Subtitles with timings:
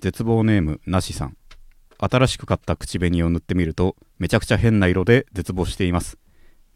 [0.00, 1.36] 絶望ネームなしさん。
[1.98, 6.18] 新しく買った口紅を塗ってみるとめちゃくちゃ変な色で絶望しています。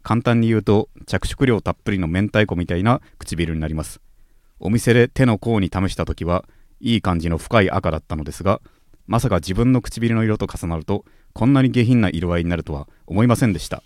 [0.02, 4.00] 簡単に言うと着色料たっぷりの明太子みたいな唇になります。
[4.58, 6.45] お店で手の甲に試した時は
[6.80, 8.61] いい感じの深い赤だったのですが
[9.06, 13.83] まさか自分の唇の色と重なるとこんなに下品な色合いになるとは思いませんでした。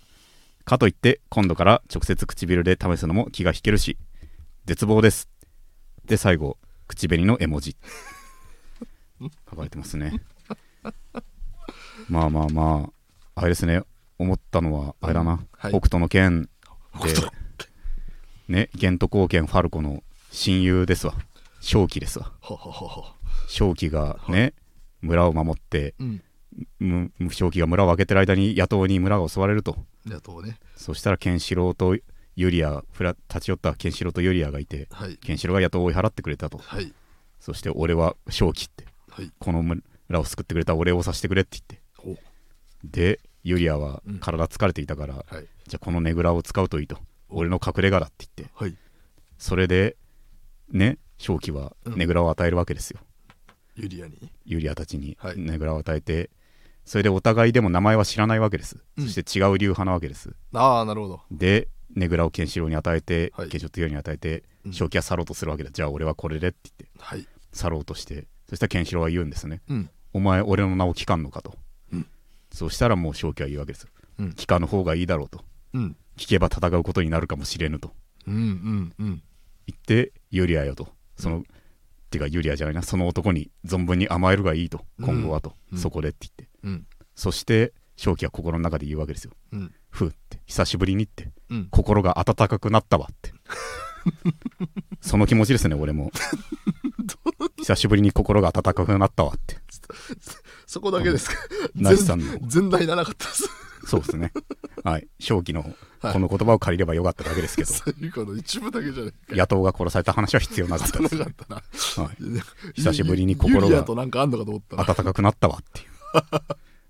[0.65, 3.97] かといって今度から直接唇で試すのも気が引けるし
[4.65, 5.29] 絶望です。
[6.05, 6.57] で最後
[6.87, 7.77] 口紅の絵文字。
[9.49, 10.21] 書かれてますね。
[12.09, 12.89] まあまあま
[13.35, 13.83] ああれですね。
[14.19, 15.71] 思ったのはあれだな、はい。
[15.71, 16.49] 北斗の拳で。
[18.47, 21.13] ね玄都貢献ファルコの親友ですわ。
[21.59, 22.31] 正気ですわ。
[23.47, 24.53] 正気がね
[25.01, 26.21] 村を守ってうん。
[26.79, 29.77] む正気が村を開けてる間に野党に村が襲われると。
[30.05, 30.57] 野党ね。
[30.75, 31.95] そしたらケンシロウと
[32.35, 35.17] ユリアフラ立ち寄ったケンシロウとユリアがいてはい。
[35.17, 36.57] ケンシロウが野党を追い払ってくれたと。
[36.57, 36.91] はい。
[37.39, 38.85] そして俺は正気って
[39.17, 39.31] はい。
[39.39, 39.81] この村
[40.19, 41.57] を救ってくれたお礼をさせてくれって
[42.03, 42.21] 言って。
[42.21, 42.87] お。
[42.87, 44.19] でユリアはうん。
[44.19, 45.47] 体疲れていたから、はい。
[45.67, 46.99] じゃあこのねぐらを使うといいと。
[47.29, 48.53] 俺の隠れ家だって言って。
[48.53, 48.75] はい。
[49.39, 49.97] それで
[50.69, 51.95] ね正気はうん。
[51.95, 52.99] ねぐらを与えるわけですよ、
[53.75, 54.31] ユリアに？
[54.45, 55.37] ユリアたちにはい。
[55.39, 56.29] ねぐらを与えて
[56.85, 59.05] それでお互いでも名前は知らないわけです、うん。
[59.05, 60.35] そして違う流派なわけです。
[60.53, 61.21] ああなるほど。
[61.31, 63.49] でねぐらをケンシロウに与えて、はい。
[63.49, 64.73] ケンシロウに与えてうん。
[64.73, 66.99] 正気は去ろうとするわけだ、じゃあ俺はこれでって言って。
[66.99, 67.27] はい。
[67.53, 69.61] 去ろうとしてそしたらケンシロウは言うんですね。
[69.69, 69.89] うん。
[70.13, 71.55] お前俺の名を聞かんのかと、
[71.91, 72.07] うん。
[72.51, 73.83] そしたらもう正気は言うわけです。
[73.83, 73.89] よ
[74.19, 74.29] うん。
[74.29, 75.43] 聞かぬ方がいいだろうと。
[75.73, 75.95] うん。
[76.17, 77.91] 聞けば戦うことになるかもしれぬと。
[78.25, 79.23] うんうんうん。
[79.67, 80.87] 言ってユリアよと。
[81.17, 81.43] その、
[82.09, 82.83] てかユリアじゃないな。
[82.83, 84.85] その男に存分に甘えるがいいと。
[85.01, 85.77] 今後はと、うん。
[85.77, 86.47] そこでって言って。
[86.63, 86.87] うん。
[87.15, 89.33] そして正気は心の中で言うわけですよ。
[89.51, 89.73] うん。
[89.89, 90.39] ふうって。
[90.45, 91.31] 久しぶりにって。
[91.49, 91.67] うん。
[91.69, 93.33] 心が温かくなったわって。
[95.01, 96.11] その気持ちですね俺も
[97.57, 99.57] 久しぶりに心が温かくなったわって。
[100.65, 101.35] そこだけですか？
[101.75, 102.37] ナイスさんの。
[102.47, 103.49] 全題ならなかったです。
[103.85, 104.33] そうですね。
[104.83, 105.07] はい。
[105.19, 105.61] 正気の
[106.01, 106.13] はい。
[106.13, 112.03] この言葉を借りればよかっただけですけど、 最後の一部だけじゃないか野党が殺された話は必要なかったです、なかったな。
[112.03, 115.87] はい、久しぶりに心が温かくなったわっていう。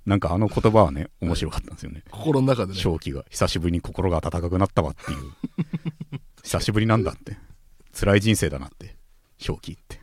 [0.05, 2.03] なんかあの言葉はね面白かったんですよね。
[2.09, 2.79] 心の中でね。
[2.79, 5.19] 正気が久しぶりに心が温かくなったわっていう。
[6.43, 7.37] 久しぶりなんだって。
[7.93, 8.95] 辛い人生だなって。
[9.37, 9.96] 正気って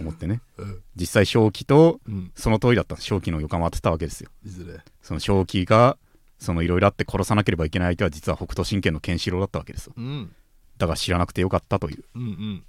[0.00, 0.40] 思ってね。
[0.58, 0.82] うん。
[0.96, 2.32] 実際正気とうん。
[2.34, 4.30] その通りだった正気の予感を当てたわけですよ。
[4.44, 4.80] いずれ。
[5.02, 5.96] その正気が
[6.38, 9.94] そのいろいろあって殺さなければいけない相手は実は北斗神拳のケンシロウだったわけですよ。
[9.96, 10.34] うん。
[10.78, 12.64] だから知らなくてよかったといううんうん。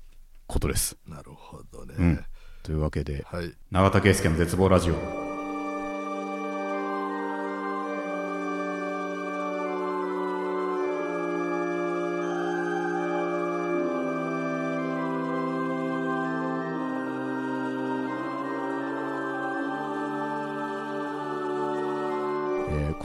[0.48, 0.98] ことです。
[1.08, 2.26] なるほどね、うん。
[2.62, 3.54] というわけではい。
[3.72, 5.33] 永田圭介の絶望ラジオ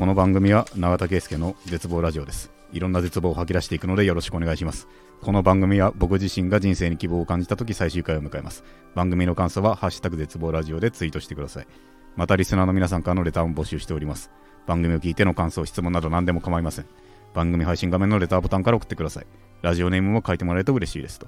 [0.08, 2.50] の番組は永田圭介の絶望ラジオです。
[2.72, 4.88] いろんな絶望を吐き出していくのでよろしくお願いします。
[5.20, 8.64] この番組は僕自身が人生に希望を感じた時最終回を迎えます。
[8.94, 11.66] 番組の感想は「ハッシュタグ絶望ラジオ」でツイートしてください。
[12.16, 14.30] またリスナーの皆さんからのレターも募集しております。
[14.66, 16.86] 番組を聞いての感想質問など何でも構いません。
[17.34, 19.26] 番組配信画面のレターボタンから送ってください。
[19.60, 21.26] ラジオネームも書いてもらえると嬉しいですと。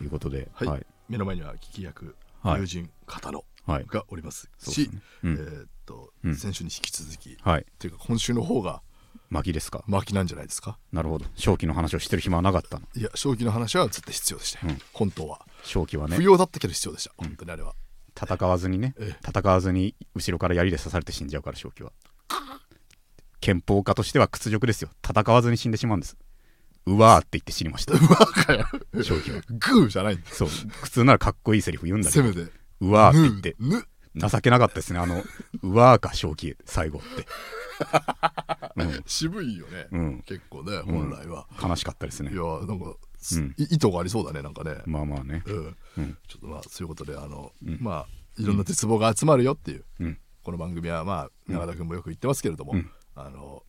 [0.00, 0.68] いうことではい。
[0.68, 2.60] はい、目の前には聞き役、はい。
[2.60, 3.84] 友人片野はい。
[3.86, 4.48] がおります。
[4.58, 5.02] しそうですね。
[5.24, 5.32] うん。
[5.34, 6.36] えーっと、うん。
[6.36, 7.62] 先週に引き続き、はい。
[7.62, 8.82] っていうか今週の方が
[9.30, 9.82] 巻きですか？
[9.86, 10.78] 巻きなんじゃないですか？
[10.92, 11.24] なるほど。
[11.34, 12.86] 正気の話をしてる暇はなかったの。
[12.94, 14.78] いや正気の話は絶対必要でしたよ、うん。
[14.92, 16.16] 本当は、正気はね。
[16.16, 17.74] 不要だったけど必要でした、本当にあれは。
[18.20, 18.94] 戦わずにね。
[18.98, 21.92] え戦わずに後ろから槍で刺されて死んじゃうから正気は。
[23.40, 24.90] 憲法家としては屈辱ですよ。
[25.08, 26.16] 戦わずに死んでしまうんです。
[26.86, 27.92] うわーって言って死にました。
[27.92, 29.40] バカや正気は。
[29.48, 30.24] グーじゃないんだ。
[30.30, 30.48] そう。
[30.48, 32.32] 普通ならかっこいいセリフ言うんだけど。
[32.32, 32.50] せめて。
[32.80, 33.56] うわーって言って。
[33.60, 33.84] ぬ
[34.14, 34.98] 情けなかったですね。
[34.98, 35.22] あの
[35.62, 37.26] うわーか正気最後って、
[38.76, 40.22] うん、渋いよね、うん。
[40.22, 41.08] 結構ねうん。
[41.08, 42.32] 本来は、悲しかったですね。
[42.32, 42.96] いやなんか、
[43.56, 45.42] 意図がありそうだねなんかね、まあまあね。
[45.46, 45.76] うん。
[45.98, 46.18] うん。
[46.28, 47.78] ちょっとまあそういうことであの、うん。
[47.80, 48.06] まあ
[48.40, 50.18] いろんな絶望が集まるよっていう、うん。
[50.42, 52.90] この番組はまあ永田君もよく言ってますけれども、うん。
[53.14, 53.62] あの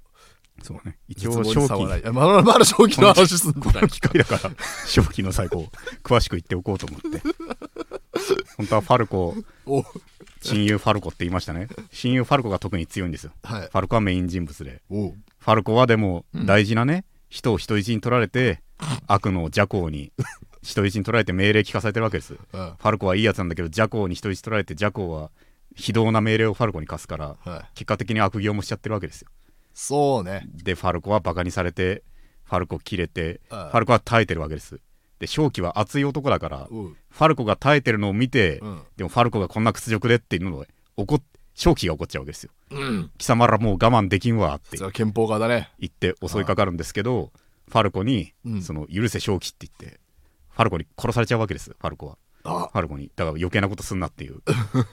[0.62, 0.98] そうね。
[1.08, 2.12] 一応正気。
[2.12, 4.56] まだまだ正気の話すんだこの機会だから
[4.86, 5.68] 正気の最後
[6.04, 7.22] 詳しく言っておこうと思って
[8.60, 9.36] 本当はファルコ
[9.66, 9.86] お。
[10.42, 11.70] 親友ファルコって言いましたね。
[11.94, 13.32] 親友ファルコが特に強いんですよ。
[13.42, 13.62] はい。
[13.62, 14.82] ファルコはメイン人物で。
[14.90, 16.46] おファルコはでもうん。
[16.46, 18.62] 大事なね、人を人質に取られて
[19.08, 20.12] 悪の邪行に
[20.62, 22.34] 人質に取られて命令聞かされてるわけです。
[22.34, 25.32] フはァルコはいいやつなんだけど邪行に人質取られて邪行は
[25.78, 29.30] 非道な命令をファルコに課すからい、はい、結果的に悪行もしちゃってるわけですよ。
[29.74, 30.46] そうね。
[30.54, 32.04] でファルコはバカにされて
[32.44, 33.72] ファルコ切れてはい。
[33.72, 34.82] ファルコは耐えてるわけです
[35.20, 36.98] で正気は熱い男だからうん。
[37.10, 38.82] ファルコが耐えてるのを見て、うん。
[38.98, 41.22] でもファルコがこんな屈辱でっていうのを怒っ
[41.56, 42.52] 正気が怒っちゃうわけですよ。
[42.72, 43.12] うん。
[43.18, 45.70] 貴様らもう我慢できんわって憲法家だね。
[45.80, 47.32] 言って襲いかかるんですけど
[47.68, 48.62] ファルコに、うん。
[48.62, 50.00] その許せ正気って言って
[50.50, 52.18] ファルコに殺されちゃうわけですファルコは。
[52.44, 52.70] あ。
[52.72, 53.12] ファルコに。
[53.16, 54.42] だから余計なことすんなっていう。
[54.48, 54.88] だか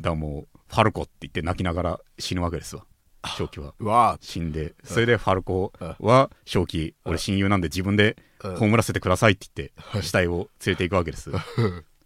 [0.00, 2.84] らもうファルコって言って泣きながら死ぬわけですわ
[3.24, 6.94] 正気は死んでそれでファルコは正気。
[7.04, 8.56] 俺親友なんで自分でうん。
[8.56, 11.30] 葬らせてくださいって言って死体を連れていくわけです。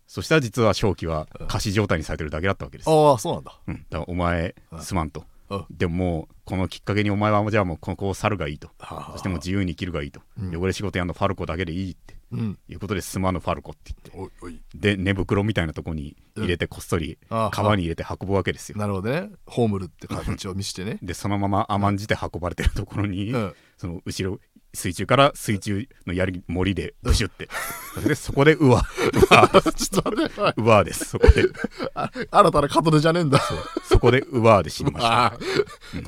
[0.07, 3.59] そしたら実は正気は仮死状態にされてるだけだったわけです、ああそうなんだ。
[3.67, 5.25] うん、だからお前すまんと。
[5.51, 5.67] うん。
[5.71, 8.69] でももうこのきっかけにお前はじゃあもうここを去るがいいと。
[8.79, 10.21] はあそしてもう自由に生きるがいいと。
[10.39, 12.59] 汚れ仕事やんのファルコだけでいいってうん。
[12.69, 14.41] いうことですまぬファルコって言って。
[14.43, 14.61] おいおい。
[14.75, 18.79] で寝袋みたいなとこに入れてこっそり川に入れて運ぶわけですよ。
[18.79, 19.31] なるほどね。
[19.47, 20.99] 葬るって形を見せてね。
[21.03, 23.55] でそのまま甘んじて運ばれてるところに、うん。
[23.77, 24.41] その後ろ
[24.75, 27.49] 水中から水中のやり森でブシュって、
[27.95, 28.83] それでそこでうわ。
[29.31, 30.41] う わちょっと待って。
[30.41, 31.05] おいうわです。
[31.07, 31.45] そこで。
[31.95, 33.41] あ新たな門出じゃねえんだ。
[33.85, 35.13] そこでうわで死にました。
[35.13, 35.39] ああ。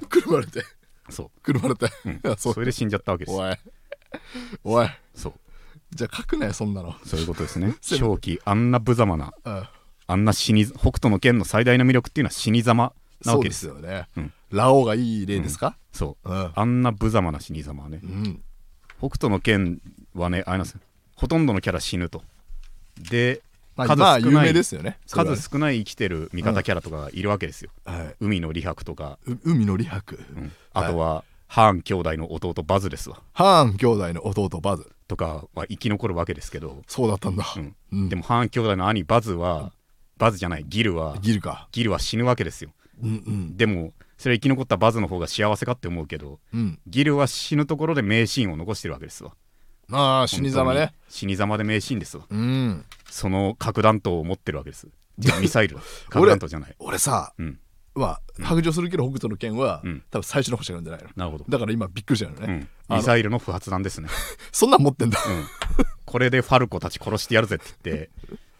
[0.08, 0.64] くるまれて
[1.08, 2.32] そくるまれてう、う。
[2.32, 3.56] んそれで死んじゃったわけですおい。
[4.64, 4.88] おい。
[5.14, 5.32] そう
[5.92, 6.94] じゃあ書くなよそんなの。
[7.04, 7.74] そういうことですね。
[7.80, 9.68] 正気あんな無様なうん。
[10.06, 12.92] あんな死に北斗の剣の最大の魅力っていうのは死に様
[13.24, 13.66] なわけです。
[13.66, 14.08] よすよね。
[14.16, 14.32] うん。
[14.50, 15.76] ラオウがいい例ですか？
[15.92, 16.30] そう。
[16.30, 16.52] うん。
[16.54, 18.00] あんな無様な死に様はね。
[18.02, 18.42] うん。
[18.98, 19.80] 北斗の剣
[20.14, 20.80] はねあれなんですよ。
[21.16, 22.22] ほとんどのキャラ死ぬと。
[23.10, 23.42] で
[23.76, 28.16] まあ数少ないですよね数少ない生きてる味方キャラとかがいるわけですよ、はい。
[28.20, 30.18] 海の李白とか、う海の李白。
[30.36, 30.52] うん。
[30.72, 33.20] あとはハーン兄弟の弟バズですわ。
[33.32, 37.44] ハーン兄弟の弟バズとかは生き残るわけですけど、そうだったんだ。
[37.56, 37.76] うん。
[37.92, 38.08] うん。
[38.08, 39.72] でもハーン兄弟の兄バズは、
[40.18, 40.64] バズじゃない。
[40.68, 41.16] ギルは。
[41.20, 41.68] ギルか。
[41.72, 42.70] ギルは死ぬわけですよ。
[43.02, 43.56] うんうん。
[43.56, 46.78] でもそれ生き残ったバズの方が幸せかって思うけどうん。
[46.86, 49.32] ギルは死ぬところで名シーンを残してるわけですわ。
[49.90, 50.50] ああ死に。
[50.50, 52.24] 様ね本当に死に様で名シーンですわ。
[52.28, 52.84] うん。
[53.08, 54.88] その核弾頭を持ってるわけです。
[55.18, 55.78] じゃあミサイル。
[56.10, 56.74] 核弾頭じゃない。
[56.78, 57.58] 俺さうん
[57.98, 60.02] まあ白状するけど北斗の拳はうん。
[60.10, 61.10] 多分最初の星がるんじゃないの。
[61.16, 62.68] なるほど、だから今びっくりしたよね。
[62.90, 64.08] うん、ミサイルの不発弾ですね。
[64.52, 65.18] そんなん持ってんだ。
[65.26, 65.44] うん、
[66.04, 68.10] これでファルコたち殺してやるぜって言って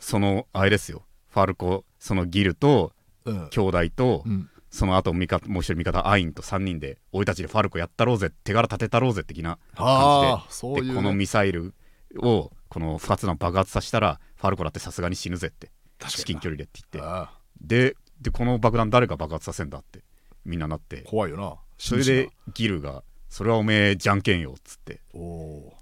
[0.01, 1.05] そのあれですよ。
[1.31, 2.93] ファルコそのギルと
[3.25, 3.49] うん。
[3.51, 4.51] 兄弟と、うん。
[4.71, 10.89] その後味方もう一人味方アインと3人で俺たちでファルコやったろうぜ手柄立てたろうぜ的な感じで。
[10.89, 11.75] でこのミサイル
[12.19, 15.71] をこの不発弾爆発させたらファルコだってさすがに死ぬぜって。
[16.07, 17.29] 至近距離でって言って。
[17.61, 20.01] ででこの爆弾誰が爆発させんだって
[20.45, 21.03] みんななって。
[21.03, 21.57] 怖いよな。
[21.79, 25.01] それでギルが「それはおめえじゃんけんよ」っつって。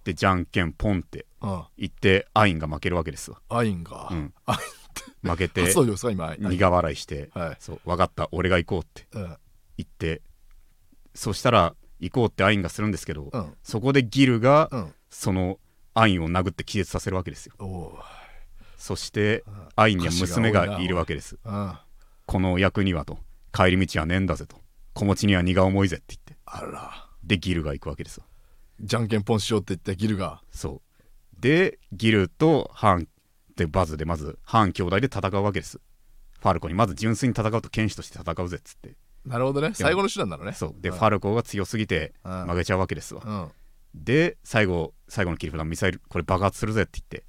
[0.05, 1.27] でじゃんけんポンって
[1.77, 3.41] 言ってアインが負けるわけですわ。
[3.49, 4.09] アインが。
[4.11, 4.35] うん。
[4.47, 4.57] アイ
[5.29, 5.73] 負けて
[6.39, 9.07] 苦笑いしてはい「そう分かった俺が行こう」って。
[9.13, 9.23] うん。
[9.79, 10.23] 言って
[11.15, 13.55] そしたら行こうってアインがするんですけど、うん。
[13.63, 15.59] そこでギルがうんその
[15.95, 17.55] アインを殴って気絶させるわけですよ
[18.77, 19.45] そして
[19.77, 21.79] アインには娘がいるわけですうん
[22.27, 23.19] この役にはと。
[23.53, 24.61] 帰り道はねえんだぜと。
[24.93, 26.37] 子持ちには荷が重いぜって言って。
[26.45, 27.07] あら。
[27.23, 28.25] でギルが行くわけですよ。
[28.81, 30.43] じゃんけんポンしようって言ってギルが。
[30.51, 30.83] そ
[31.39, 31.41] う。
[31.41, 33.09] でギルとハン
[33.57, 35.81] でバズでまずハン兄弟で戦うわけです。
[36.41, 38.95] ファルコにまず純粋に戦うと剣士として戦うぜっつって。
[39.25, 39.71] なるほどね。
[39.75, 40.53] 最後の手段なのね。
[40.53, 40.75] そう。
[40.79, 40.93] で、ん。
[40.93, 42.47] ファルコが強すぎてうん。
[42.47, 43.51] 負けちゃうわけですわ、うん
[43.97, 47.25] で最後最後の切り札ミサイルこれ爆発するぜって言って。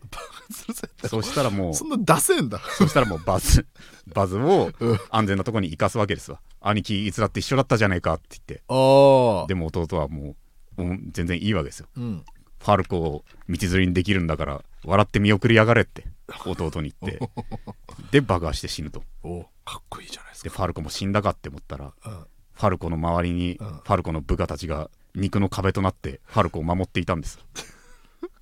[0.54, 1.08] するぜって。
[1.08, 2.60] そうしたらもうそんな出せんだ。
[2.78, 3.68] そしたらもうバズ
[4.14, 5.00] バズをうん。
[5.10, 6.40] 安全なところに行かすわけですわ。
[6.62, 8.64] 兄貴いつだって一緒だったじゃねえかって言って。
[8.68, 10.36] ああでも弟はも
[10.78, 11.88] うもう全然いいわけですよ。
[11.96, 12.26] うん。
[12.60, 16.06] ファルコを道連れにできるんだから笑って見送りやがれって
[16.46, 17.20] 弟に言って。
[18.12, 19.04] で爆破して死ぬと。
[19.24, 20.50] おかっこいいじゃないですか。
[20.50, 22.26] でファルコも死んだかって思ったらうん。
[22.54, 23.68] ファルコの周りにうん。
[23.68, 27.40] ファルコの部下たちが肉の壁となってファルコを守っていたんです。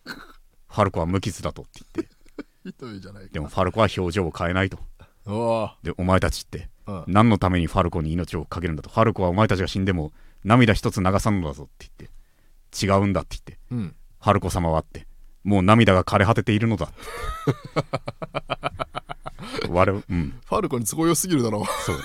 [0.05, 2.15] ファルコは無傷だとって言って。
[2.63, 3.29] ひどいじゃないか。
[3.31, 4.77] でもファルコは表情を変えないと。
[5.83, 7.03] でお前たちってうん。
[7.07, 8.89] 何のためにファルコに命をかけるんだと。
[8.89, 10.11] ファルコはお前たちが死んでも
[10.43, 12.85] 涙一つ流さんのだぞって言って。
[12.85, 13.59] 違うんだって言って。
[13.71, 13.95] うん。
[14.21, 15.07] ファルコ様はって。
[15.45, 16.89] もう涙が枯れ果てているのだ
[19.69, 20.39] 我々 うん。
[20.45, 21.61] ファルコに都合良すぎるだろ。
[21.61, 21.97] うそう。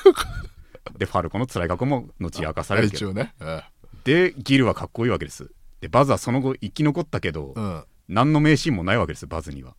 [0.99, 3.11] でファルコの辛い過去も後明かされるけど。
[3.11, 3.35] 一応ね。
[3.41, 3.62] うん
[4.04, 5.50] でギルはかっこいいわけです。
[5.80, 7.85] でバズはその後生き残ったけど、うん。
[8.09, 9.75] 何の名シーンもないわけですバズには。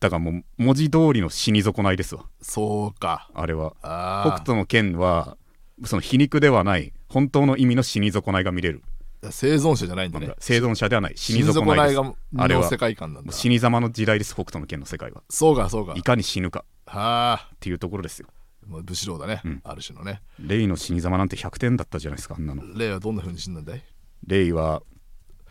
[0.00, 2.24] だからもう文字通りの死に損ないですわ。
[2.42, 3.30] そうか。
[3.34, 3.74] あれは。
[3.82, 5.36] あ北斗の剣は
[5.84, 8.82] その皮肉ではない本当の意味の死に損ないが見れる。
[9.24, 10.32] あ生存者じゃないんだね。
[10.38, 11.12] 生存者ではない。
[11.16, 11.94] 死死にに損ないです。
[11.94, 12.62] 損ないがあれは。
[12.62, 13.32] の世界観なんだ。
[13.32, 15.22] 死に様の時代です北斗の剣の世界は。
[15.30, 15.94] そうかそうか。
[15.96, 16.64] いかに死ぬか。
[16.86, 17.48] はあ。
[17.54, 18.28] っていうところですよ
[18.66, 19.60] もう武士道だね、うん。
[19.64, 20.22] ある種のね。
[20.38, 22.62] レイの死に様なんて100点だったじゃないですかあんなの。
[22.76, 23.82] レイはどんな風に死んだんだい？
[24.26, 24.82] レイは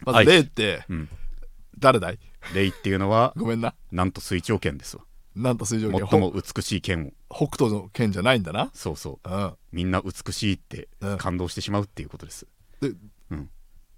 [0.02, 0.26] まずはい。
[0.26, 1.10] レイって、うん。
[1.80, 2.20] 誰だい？
[2.54, 3.74] レイっていうのはごめんな。
[3.92, 5.04] なんと水長剣ですわ。
[5.36, 6.08] なんと水上剣？
[6.08, 7.12] 最も美しい剣を。
[7.30, 8.70] 北斗の剣じゃないんだな？
[8.74, 9.30] そうそう。
[9.30, 9.54] うん。
[9.72, 11.18] みんな美しいってうん。
[11.18, 12.48] 感動してしまうっていうことです、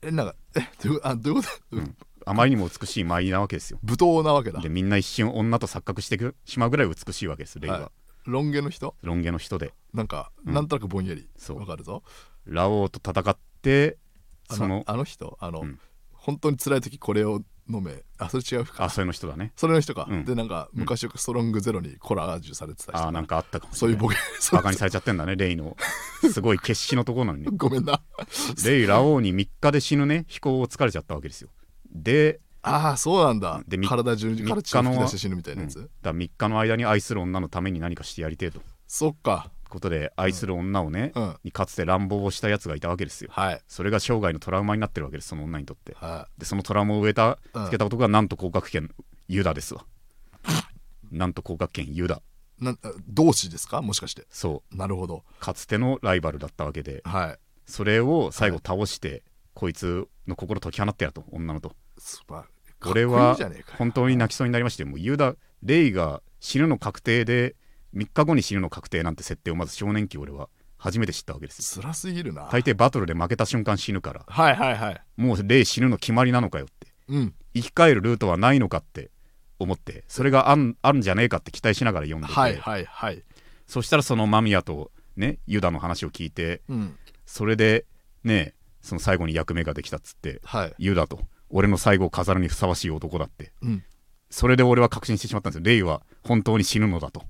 [0.02, 1.96] えなんかえどういうあどういうこと、うん。
[2.26, 3.80] あまりにも美しい舞なわけですよ。
[3.84, 4.60] 舞踏なわけだ。
[4.60, 7.90] でみんな一瞬女と錯覚してしまうぐらい美しいわけですレイは、はい
[8.28, 8.96] ロン毛の人？
[9.02, 9.74] ロン毛の人で。
[9.94, 10.54] なんか、うん。
[10.54, 11.28] なんとなくぼんやり。
[11.38, 11.60] そう。
[11.60, 12.04] わかるぞ。
[12.46, 13.98] ラオウと戦って
[14.50, 15.38] あそののあの人？
[15.40, 15.80] あの、うん。
[16.12, 18.84] 本当に辛い時これを飲めあそれ違うか。
[18.84, 19.54] あそういうの人だね。
[19.56, 20.26] それの人か、うん。
[20.26, 20.80] でなんかうん。
[20.82, 23.98] 昔よくストロングゼロにコラージュされてた人あーなんかあったかもしれない。
[24.00, 24.16] そういうボケ。
[24.52, 25.78] バカにされちゃってんだねレイの。
[26.32, 27.46] すごい決死のところなのに。
[27.46, 28.02] ね ごめんな。
[28.66, 30.26] レイラオウに3日で死ぬね。
[30.28, 31.50] 飛行を疲れちゃったわけですよ。
[31.90, 33.62] でああそうなんだ。
[33.68, 35.84] でみ体中から血を吹き出して死ぬみたいなやつ、うん。
[35.84, 38.58] だから3日の間に愛する女のために何かしてやりてえと。
[38.58, 39.52] いうそっか。
[39.70, 41.36] ことで愛する女をね、うん。
[41.44, 43.30] にかつて乱暴をしたやつがいたわけですよ。
[43.34, 43.62] はい。
[43.68, 45.94] それが生涯のトラウマになってるわけですその女にとって。
[45.96, 48.90] はでそのトラウマを植えたうんつけた男がなんと降格圏
[49.28, 49.86] ユダですわ。
[51.12, 52.22] なんと降格圏ユダ。
[52.62, 52.78] いな
[53.10, 53.82] 同志ですか？
[53.82, 54.26] もしかして。
[54.30, 55.26] そなるほど。
[55.38, 57.02] うかつてのライバルだったわけで。
[57.04, 57.40] はい。
[57.66, 61.76] それを最後倒して、こいつの心解き放ってやと女のと。
[61.98, 62.44] スーパー
[62.80, 63.38] こいは
[63.78, 67.56] 本当に泣きそうになりましてもうユダレイが死ぬの確定で
[67.96, 71.82] 3日後に死ぬの確定なんて設定をまず少年期俺は初めて知ったわけですよ。
[71.82, 72.50] 辛すぎるな。
[72.52, 75.02] 大抵バトルで負けた瞬間死ぬからはいはいはい。
[75.16, 77.34] もうレイ死ぬの決まりなのかよってうん。
[77.56, 79.10] 生き返るルートはないのかって
[79.58, 83.24] 思ってそれがあんあるんじゃねえかって期待しながら読んでて、はいはいはい。
[83.66, 86.96] そしたらそのマミヤとねユダの話を聞いてうん。
[87.26, 87.86] それで
[88.24, 88.54] ね
[88.84, 90.76] その最後に役目ができたっつってはい。
[90.78, 93.52] ユダと俺の最後を飾るにふさわしい男だって。
[93.62, 93.84] うん。
[94.30, 95.64] それで俺は確信してしまったんですよ。
[95.66, 97.24] レイは本当に死ぬのだと。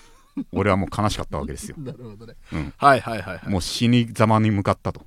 [0.52, 1.76] 俺はもう悲しかったわけですよ。
[1.78, 2.34] なるほどね。
[2.52, 2.74] うん。
[2.76, 3.48] はいはいはいはい。
[3.48, 5.06] もう死にざまに向かったと。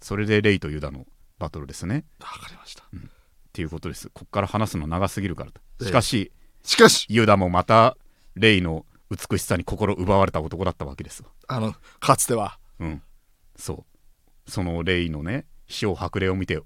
[0.00, 1.06] それでレイとユダの
[1.38, 2.04] バトルですね。
[2.20, 2.84] わかりました。
[2.84, 2.88] っ
[3.52, 4.10] ていうことです。
[4.10, 5.60] こっから話すの長すぎるからと。
[5.80, 5.86] ええ。
[5.86, 6.32] しかし
[6.62, 7.06] しかし。
[7.08, 7.96] ユダもまた
[8.34, 11.30] レイの美しさに心奪われた男だったわけですわ。
[11.48, 12.58] あのかつては。
[12.78, 13.02] うん。
[13.56, 13.86] そ
[14.46, 14.50] う。
[14.50, 16.60] そのレイのね死を白霊を見て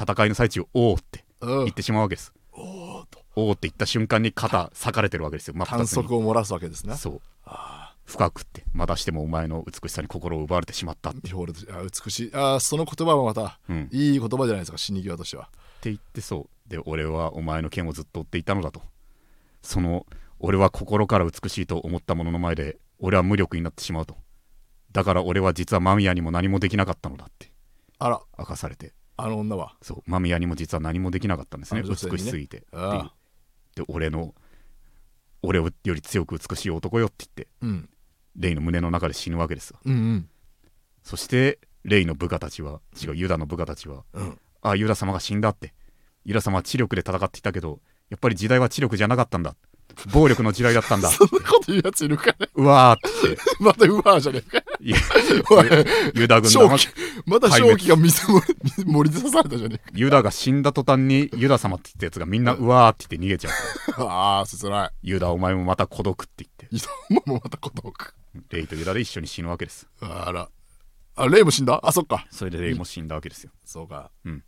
[0.00, 1.64] 戦いの最中おおってうん。
[1.64, 2.32] 言ってしまうわけです。
[2.52, 3.20] おーっと。
[3.36, 5.54] おおって言った瞬間に肩裂かれてるわけですよ。
[5.56, 6.04] 真っ二短つに。
[6.04, 7.20] 足を漏らすわけですねそう。
[7.44, 11.30] あ深くってまたしてもお前の美しさに心を奪われてしまったって。
[11.32, 15.48] 美しいあーその言葉もまたうん、っていい言葉じゃないですか死に際としては。
[15.82, 16.70] 言ってそう。
[16.70, 18.82] で俺はお前の剣をずっと追っていたのだと。
[19.62, 20.06] その
[20.38, 24.16] 俺は心から美しいと思ったものの前で俺は無力になってしまうと。
[24.92, 27.50] だから俺は実はマミヤにも何もできなかったのだって。
[27.98, 28.20] あら。
[28.38, 29.76] 明かされてあの女は。
[29.82, 30.02] そう。
[30.10, 31.82] マミヤにも実は何もできなかったんですね。
[31.82, 31.88] ね。
[31.88, 32.64] 美しすぎて
[33.76, 34.34] で俺の
[35.42, 37.90] 俺より強く美しい男よって言ってうん。
[38.36, 40.28] レイの胸の中で死ぬわけですわうんうん。
[41.02, 44.38] そしてレイの部下たちは違うユダの部下たちはうん。
[44.62, 45.74] あユダ様が死んだって。
[46.24, 47.80] ユダ様は知力で戦っていたけど
[48.10, 49.54] やっぱり時代は知力じゃなかったんだ
[50.12, 51.08] 暴力の時代だったんだ。
[51.08, 52.48] そんなこと言うやついるかね。
[52.54, 53.38] うわーって。
[53.60, 54.64] またウバーじゃねえか。
[54.80, 54.96] いや
[55.50, 55.66] おい
[56.14, 56.88] ユダ軍団正気。
[57.26, 58.40] また正気が水盛
[58.78, 63.52] り盛り出されたじゃねユダが死んだ途端にユダ様って言ったやつがみんなうわーって言って逃げちゃう。
[63.90, 66.66] えかああ切ないユダお前もまた孤独って言って。
[66.70, 66.88] 伊藤
[67.26, 68.14] もまた孤独。
[68.50, 69.88] レイとユダで一緒に死ぬわけです。
[70.00, 70.48] あら。
[71.16, 71.80] あレイも死んだ？
[71.84, 72.26] あそっか。
[72.30, 73.52] それでレイも死んだわけですよ。
[73.64, 74.42] そうか、うん。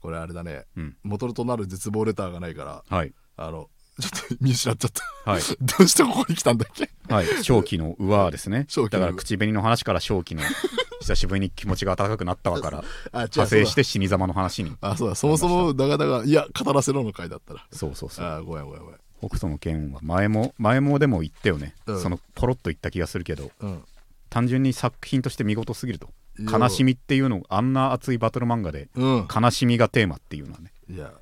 [0.00, 0.96] これあれだね、うん。
[1.04, 3.12] 元となる絶望レターがないからはい。
[3.36, 3.68] あの
[4.00, 4.90] ちょっと見失っちゃっ
[5.24, 5.30] た。
[5.30, 5.42] はい。
[5.60, 6.90] どうしてここに来たんだっけ？
[7.12, 7.26] はい。
[7.42, 8.66] 正気のうわーですね。
[8.90, 10.42] だから口紅の話から正気の
[11.00, 14.76] 久しぶりに気持ちが温かくなったわから派生して死に様の話に。
[14.80, 15.14] あそうだ。
[15.14, 17.66] そもそもダガダガいや語らせろの回だったら。
[17.72, 18.24] そうそうそう。
[18.24, 18.96] あごめんごめんごめん。
[19.20, 22.00] 北斗の剣は前も前もでも言ったよね、うん。
[22.00, 23.82] そのポロッと言った気がするけどうん。
[24.30, 29.28] 単純に作品として見事すぎると悲しみっていうのあんな熱いバトル漫画でうん。
[29.34, 30.72] 悲しみがテーマっていうのはね。
[30.88, 31.06] いや。
[31.06, 31.12] うん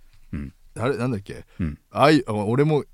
[0.78, 1.44] あれなんだっけ？
[1.60, 1.78] うん。
[1.90, 2.84] 愛あ俺も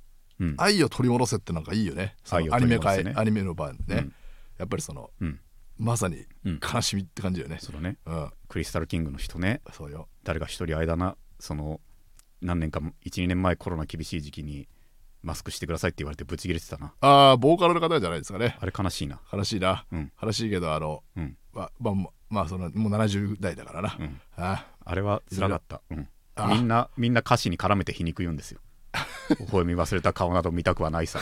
[0.41, 0.55] うん。
[0.59, 2.17] 愛を取り戻せってなんかいいよね。
[2.31, 4.15] アニメ界アニメの版ね、うん
[4.59, 5.41] やっぱりそのうん。
[5.79, 6.61] まさにうん。
[6.61, 7.59] 悲しみって感じよね。
[7.61, 9.61] そうクリスタルキングの人ね。
[9.73, 10.09] そうよ。
[10.25, 11.17] 誰か一人間な。
[11.41, 11.81] その
[12.41, 14.69] 何年か12年前コロナ厳しい時期に
[15.23, 16.95] マスクしてくださいって言われてブチ切れてたな。
[17.01, 18.57] ああボーカルの方じゃないですかね。
[18.61, 19.21] あれ悲しいな。
[19.33, 20.13] 悲しいな、うん。
[20.21, 21.37] 悲しいけどあの、うん。
[21.53, 24.21] ままあままあそのもう70代だからな、うん。
[24.37, 26.07] ああれは辛かった、うん、あ
[26.49, 28.61] みんなみんな歌詞に絡めて皮肉言うんですよ。
[29.39, 31.21] 微笑み忘れた顔など見たくはないさ。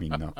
[0.00, 0.32] みんな、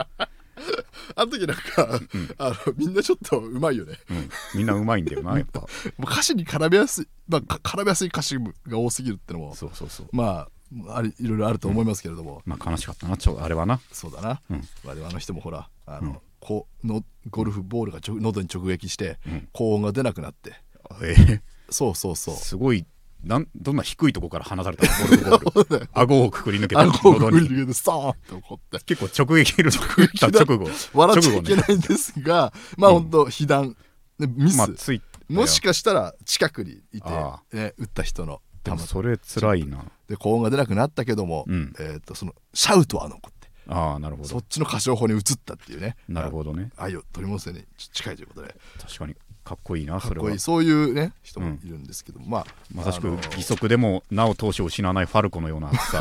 [1.16, 2.00] あの時なんか、
[2.38, 3.94] あのみんなちょっとうまいよね。
[4.10, 5.66] うん、みんなうまいんだよなやっぱ。
[6.00, 8.36] 歌詞に絡めやすい、まあ、か絡めやすい歌詞
[8.66, 10.08] が多すぎるってのもそうそうそう。
[10.12, 13.80] まあありいろいろあると思いますけれども、まあ悲しかったなちょあれはな。
[13.92, 14.68] そうだな、うん。
[14.84, 16.18] まあ、でもあの人もほらあの、うん。
[16.40, 19.48] こうのゴルフボールがちょ喉に直撃して、うん。
[19.52, 20.54] 高音が出なくなって。
[21.02, 21.40] えー
[21.72, 22.36] そうそうそう。
[22.36, 22.84] すごい
[23.24, 25.06] なんどんな低いとこから放たれたの？
[25.06, 25.88] ボルトボール。
[25.92, 27.48] 顎をくくり抜けて喉に。
[27.66, 30.44] 結構直撃る打った。
[30.44, 30.68] 直後。
[30.92, 33.02] 笑っちゃいけないんですが、まあうん。
[33.02, 33.76] 本当被弾
[34.18, 39.84] でミス、まあついもしかしたら近くにいて、あね、撃った人の弾でもそれ辛いな。
[40.08, 41.72] で高音が出なくなったけども、うん。
[41.78, 43.48] えー、とそのシャウトは残って。
[43.68, 44.28] ああなるほど。
[44.28, 45.94] そっちの歌唱法に移ったっていうね。
[46.08, 46.70] なるほどね。
[46.76, 48.56] 愛を取り戻せに近いということで。
[48.80, 49.14] 確かに
[49.44, 50.26] かっこいいなそれは。
[50.26, 55.98] いこいそういうね人もいるんですけども、まあまさしく義足でもなお闘志を失わないファルコのような厚さ。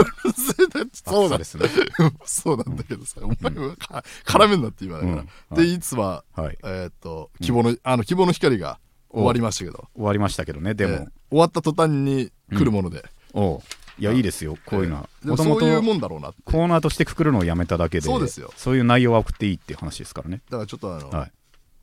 [0.94, 1.58] そうです。
[1.58, 1.68] ね。
[2.26, 5.18] そうなんだけどさ、お前はか絡めんなって今だから、うん。
[5.18, 5.26] は
[5.58, 6.58] でいつははい。
[6.64, 8.80] えっ、と希望の、あの希望の光が
[9.10, 9.88] 終わりましたけど。
[9.96, 13.60] 終わりましたけどねでも、えー終わった途端に来るもので、おう。
[13.98, 15.10] いやいいですよこういうのは。
[15.24, 16.42] でももともとそういうもんだろうなって。
[16.44, 18.52] コーナーとしてくくるのをやめただけでそうですよ。
[18.58, 20.42] そういう内容は送っていいっていう話ですからね。
[20.50, 21.32] だからちょっとあの、はい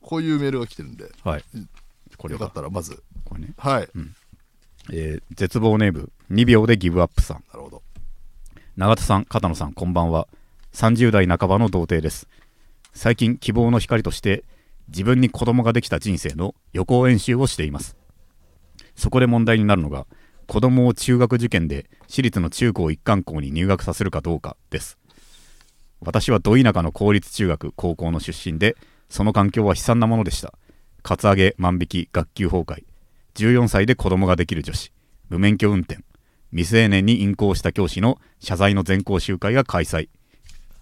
[0.01, 1.11] こういうメールが来てるんで。
[1.23, 1.43] はい。
[2.17, 3.03] これよかがったらまず。
[3.25, 3.87] これね、はい、
[4.91, 7.43] えー絶望ネーム2秒でギブアップさん。
[7.51, 7.83] なるほど。
[8.75, 10.27] 永田さん片野さんこんばんは。
[10.73, 12.27] 30代半ばの童貞です。
[12.93, 14.43] 最近希望の光として
[14.87, 17.95] 自分に子供ができた人生の予行演習をしています。
[18.95, 20.07] そこで問題になるのが
[20.47, 24.97] 子供を中学受験で私立の中高一貫校に入学させるかどうかです。
[26.01, 28.75] 私はど田舎の公立中学高校の出身で
[29.09, 30.53] その環境は悲惨なものでした。
[31.01, 32.83] カツアゲ万引き学級崩壊。
[33.35, 34.91] 14歳で子供ができる女子。
[35.29, 36.03] 無免許運転。
[36.51, 40.09] 未成年に淫行した教師の謝罪の全校集会が開催。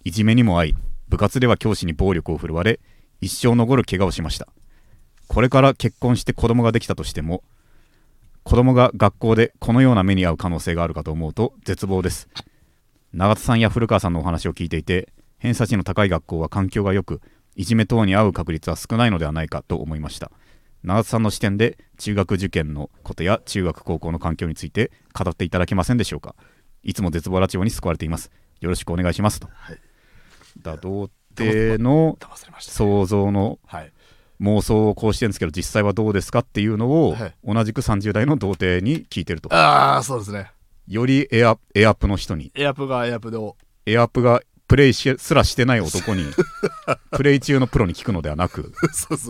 [0.04, 0.76] いじめにも遭い
[1.08, 2.80] 部活では教師に暴力を振るわれ
[3.20, 4.48] 一生残る怪我をしました。
[5.26, 7.42] これから結婚して子供ができたとしても
[8.44, 12.28] 子供が学校でこのような目に遭う可能性があるかと思うと絶望です。
[13.12, 17.20] 永田さんや古川さんのお話を聞いていて偏差値の高い学校は環境が良く
[17.58, 20.30] いじめ等に遭う確率は少ないのではないかと思いました。
[20.84, 26.36] 永田さんの視点で中学受験のことや中学高校の環境について語っていただけませんでしょうか。
[26.84, 28.30] いつも絶望ラジオに救われています。
[28.60, 29.48] よろしくお願いしますと。
[29.52, 29.78] はい。
[30.62, 32.16] だ童貞の
[32.60, 33.92] 想像のはい。
[34.40, 37.34] 妄想をこうしてるんですけど実際はどうですかっていうのをはい。
[37.44, 39.52] 同じく30代の童貞に聞いてると。
[39.52, 40.52] ああそうですね。
[40.86, 42.52] よりエアエアップの人に。
[42.54, 43.56] エアプがエアプでお。
[43.84, 46.24] エアップがプレイしすらしてない男に
[47.10, 48.72] プレイ中のプロに聞くのではなく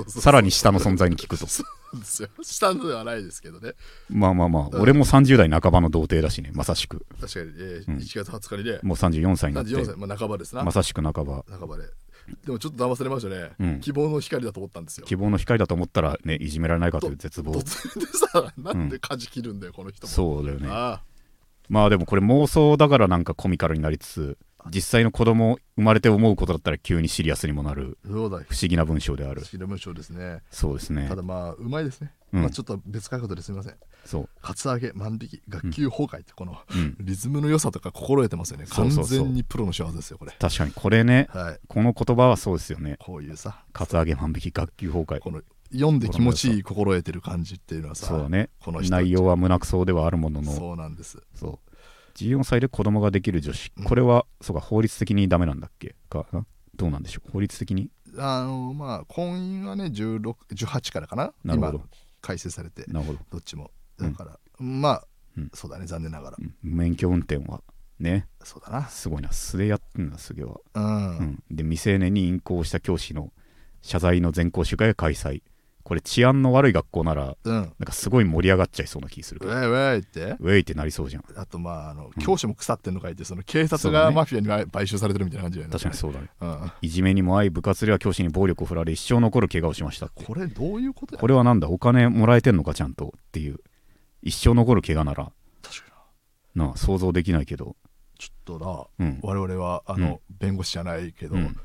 [0.09, 1.47] さらに下の存在に聞くと。
[1.47, 1.63] そ
[1.95, 2.29] うですよ。
[2.43, 3.75] 下のではないですけどね。
[4.11, 7.07] まあまあまあ、俺も30代半ばの童貞だしねまさしく。
[7.21, 7.97] 確かに、えーうん。
[7.99, 8.81] 1月20日にね。
[8.83, 9.71] もう34歳になって。
[9.71, 11.45] 34歳、まあ、半ばですな、まさしく半ば。
[11.49, 11.85] 半ばで。
[12.45, 13.81] でもちょっと騙されましたね、うん。
[13.81, 15.07] 希望の光だと思ったんですよ。
[15.07, 17.53] 希望の光だと思ったらねいじめられないかという絶望。
[17.55, 20.13] 突然でさなんで舵切るんだよ、この人も。
[20.13, 20.69] そうだよね。
[20.69, 21.01] あ。
[21.69, 24.39] まあでもこれ妄想だからなんかコミカルになりつつ
[24.71, 29.43] 実際の子供生まれて思うことだったら急にシリアスにもなる不思議な文章である。
[29.43, 30.43] 不思議な文章ですね。
[30.51, 31.09] そうですね。
[31.09, 32.43] ただまあうまいですね、うん。
[32.43, 33.77] まあちょっと別角度ですみません。
[34.05, 34.29] そう。
[34.43, 36.97] カツアゲ万引き学級崩壊ってこの、うん。
[37.01, 38.65] リズムの良さとか心得てますよね。
[38.65, 39.05] うそうそう。
[39.05, 40.33] 全にプロの仕業ですよこれ。
[40.39, 41.61] 確かにこれねはい。
[41.69, 42.97] この言葉はそうですよね。
[42.99, 43.65] こういうさ。
[43.73, 45.21] カツアゲ万引き学級崩壊。
[45.21, 45.43] この
[45.73, 48.51] 読んで気持ちいい心得てる感じっていうのはさそうだね。
[48.61, 50.53] この人内容は胸くそではあるものの。
[50.53, 51.19] そうなんです。
[51.35, 51.68] そう
[52.19, 53.73] 14歳で子供ができる女子。
[53.77, 53.85] うん。
[53.85, 56.45] これは、そうか法律的にダメなんだっけかな？
[56.77, 57.31] どうなんでしょう？
[57.33, 57.91] 法律的に？
[58.17, 61.33] あのまあ婚姻はね16 18からかな？
[61.45, 61.85] 今なるほど。
[62.21, 62.85] 改正されて。
[62.89, 63.71] なるほど、どっちも。
[63.99, 64.13] うん。
[64.13, 65.51] だから、まあ、うん。
[65.55, 66.37] そうだね残念ながら。
[66.41, 66.55] うん。
[66.63, 67.63] 免許運転は
[68.01, 68.27] ね。
[68.45, 68.89] そうだな。
[68.89, 69.33] すごいな。
[69.33, 73.33] 素でやってんだすげえわ、うん、うん、で未成年に淫行した教師の
[73.83, 75.43] 謝罪の全校集会が開催
[75.89, 77.55] これ治安の悪い学校ならうん。
[77.55, 80.37] なんかすごい盛り上がっちゃいそうな気するウェイウェイって？
[80.39, 81.25] ウェイってなりそうじゃん。
[81.35, 85.73] あとまああのうん教師も腐ってんのかいってその警察がマフィアに買収されてるみたいな感じだよね。
[85.73, 86.29] 確かにそうだね。
[86.43, 91.21] うん、いじめにも遭い部活では教師に暴力を振られ一生残る怪我をしましたこれどういうことや？
[91.21, 93.59] これはなんだお金もらえてんのかちゃんとっていう。
[94.21, 95.33] 一生残る怪我なら。
[95.63, 95.83] 確か
[96.55, 96.67] にな。
[96.67, 97.77] なあ想像できないけど、
[98.19, 101.57] ちょっとなうん、我々はあの、弁護士じゃないけど、うん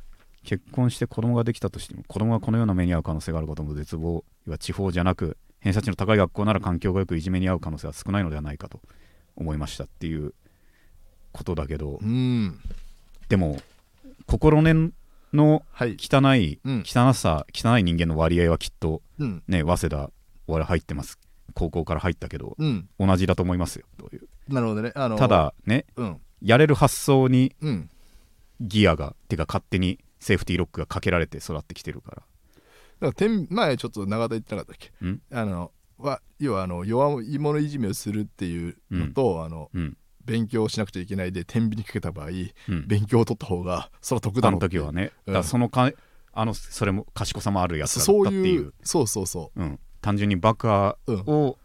[0.43, 4.23] 結婚して子供ができたとしても子供がこのような目に遭う可能性があることも絶望。
[4.45, 8.81] 要は地方じゃなく偏差値の高い学校なら環境がよくいじめに遭う可能性は少ないのではないかと
[9.35, 10.33] 思いましたっていう
[11.31, 12.59] ことだけどうん
[13.29, 13.59] でも
[14.27, 14.91] 心根
[15.33, 19.43] のはい汚いうん汚さ汚い人間の割合はきっとうん。
[19.47, 20.11] ね早稲田
[20.47, 21.17] 俺入ってます。
[21.55, 22.89] 高校から入ったけどうん。
[22.99, 24.27] 同じだと思いますよという。
[24.49, 24.91] なるほどね。
[24.95, 26.17] あのただねうん。
[26.41, 27.89] やれる発想にうん。
[28.59, 32.17] ギアがてか勝手にセーフティーロックがかけられて育ってきてるから。
[32.17, 32.25] だか
[33.01, 35.05] ら天前ちょっと永田言ってなかったっけ？
[35.05, 35.21] ん？
[35.31, 39.97] あのは要はあの弱い者いじめをするっていうのと、あのうん。
[40.25, 42.87] 勉強しなくちゃいけないで天秤にかけた場合うん。
[42.87, 44.81] 勉強を取った方がそれは得だあのろうっていう。
[44.83, 45.33] 時はね、うん。
[45.33, 45.91] だからそのか
[46.31, 48.45] あのそれも賢さもあるやつだったそうっていう。
[48.45, 49.61] いうそうそうそう。
[49.61, 51.57] ん、単純にバカを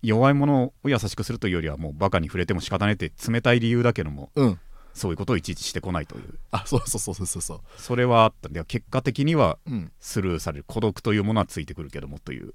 [0.00, 4.30] 弱い者を優しくするというよりはもうバカに触れても仕方ないって冷たい理由だけども。
[4.36, 4.58] うん
[4.98, 6.38] そういうことをいちいちしてこないという。
[6.50, 7.40] あそうそうそうそうそう。
[7.42, 8.48] そそれはあった。
[8.48, 9.58] んで結果的には
[10.00, 12.54] スルーされる孤独というものはついてくるけどもという。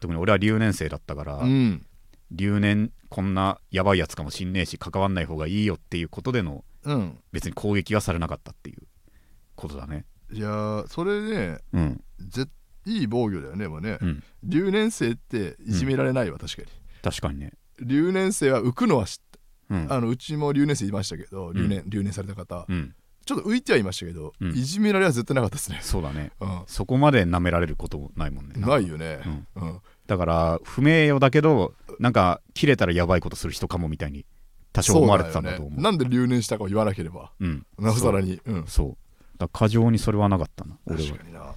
[0.00, 1.86] 特に俺は留年生だったから、うん。
[2.32, 7.18] 留年こんなやばいやつかもしんねえし関わんない方がいいよっていうことでのうん。
[7.32, 8.82] 別に攻撃はされなかったっていう
[9.54, 10.06] ことだね。
[10.32, 12.04] いやーそれねうん。
[12.18, 12.46] ぜ
[12.86, 14.22] いい防御だよねもうね、うん。
[14.42, 16.68] 留年生っていじめられないわ、確かに。
[17.02, 17.52] 確かにね。
[17.80, 19.31] 留年生は浮くのは知って
[19.72, 19.86] うん。
[19.92, 21.54] あのうちも留年生いましたけどん。
[21.54, 22.66] 留年,、留年された方。
[22.68, 22.94] うん。
[23.24, 24.50] ちょっと浮いてはいましたけど、うん。
[24.50, 26.32] いじめられは絶対なかったですね、そうだね。
[26.40, 26.62] うん。
[26.66, 29.20] そこまで舐められることないもんねないよね、
[29.56, 29.80] うんうん。
[30.06, 34.26] だから不名誉だけどなんか切れたらやばいことする人かもみたいに
[34.72, 35.70] 多少思われてたんだと思う。
[35.76, 35.82] ね。
[35.82, 37.66] なんで留年したかを言わなければうん。
[37.78, 38.40] なおさらに。
[38.44, 38.66] うん。
[38.66, 39.38] そう。
[39.38, 41.54] だ過剰にそれはなかったな俺は確かにな。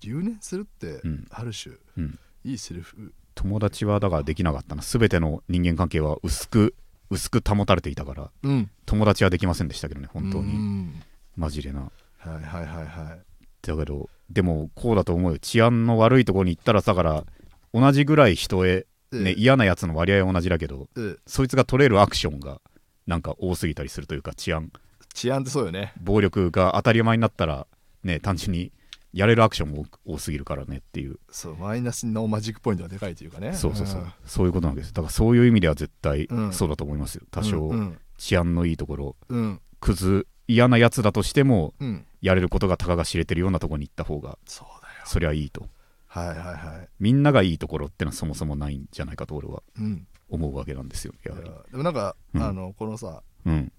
[0.00, 1.26] 留年するってうん。
[1.30, 2.18] ある種、うん。
[2.44, 3.12] いいセリフ。
[3.34, 4.82] 友達はだからできなかったな。
[4.82, 6.74] 全ての人間関係は薄く
[7.10, 8.70] 薄く保たれていたからうん。
[8.86, 11.02] 友達はできませんでしたけどね本当うにん。
[11.36, 11.80] マジでな。
[11.80, 11.90] は
[12.26, 13.66] いはいはいはい。
[13.66, 15.38] だけどでもこうだと思うよ。
[15.38, 17.24] 治安の悪いところに行ったらだから
[17.72, 22.60] 同じぐらい人へ、ねええ嫌なやつの割合は同じだけどええそいつが取れるアクションが
[23.06, 24.70] なんか多すぎたりするというか治安。
[25.14, 25.94] 治安ってそうよね。
[26.00, 27.66] 暴力が当たり前になったら
[28.04, 28.70] ね単純に
[29.12, 31.18] やれるアクションも多すぎるからねっていう。
[31.30, 33.52] そうマイナスのマジックポイントがでかいというかね。
[33.54, 36.52] そうそうそう、そういうことなんですだからそういう意味では絶対うん。
[36.52, 37.22] そうだと思いますよ。
[37.30, 37.98] 多うん少うん。
[38.18, 39.16] 治安のいいところ。
[39.28, 39.60] うん。
[39.80, 42.04] クズ嫌なやつだとしてもうん。
[42.20, 45.04] やれることがたかが知れてるようなところに行った方がそうだよ。
[45.06, 45.68] そりゃいいと。
[46.06, 46.88] はいはいはい。
[47.00, 50.06] みんながいいところってのはそもそもないんじゃないかと俺はうん。
[50.30, 51.14] 思うわけなんですよ。
[51.24, 51.34] いり。
[51.34, 51.40] や
[51.70, 52.42] でもなんか、うん。
[52.42, 53.72] あのこのさうん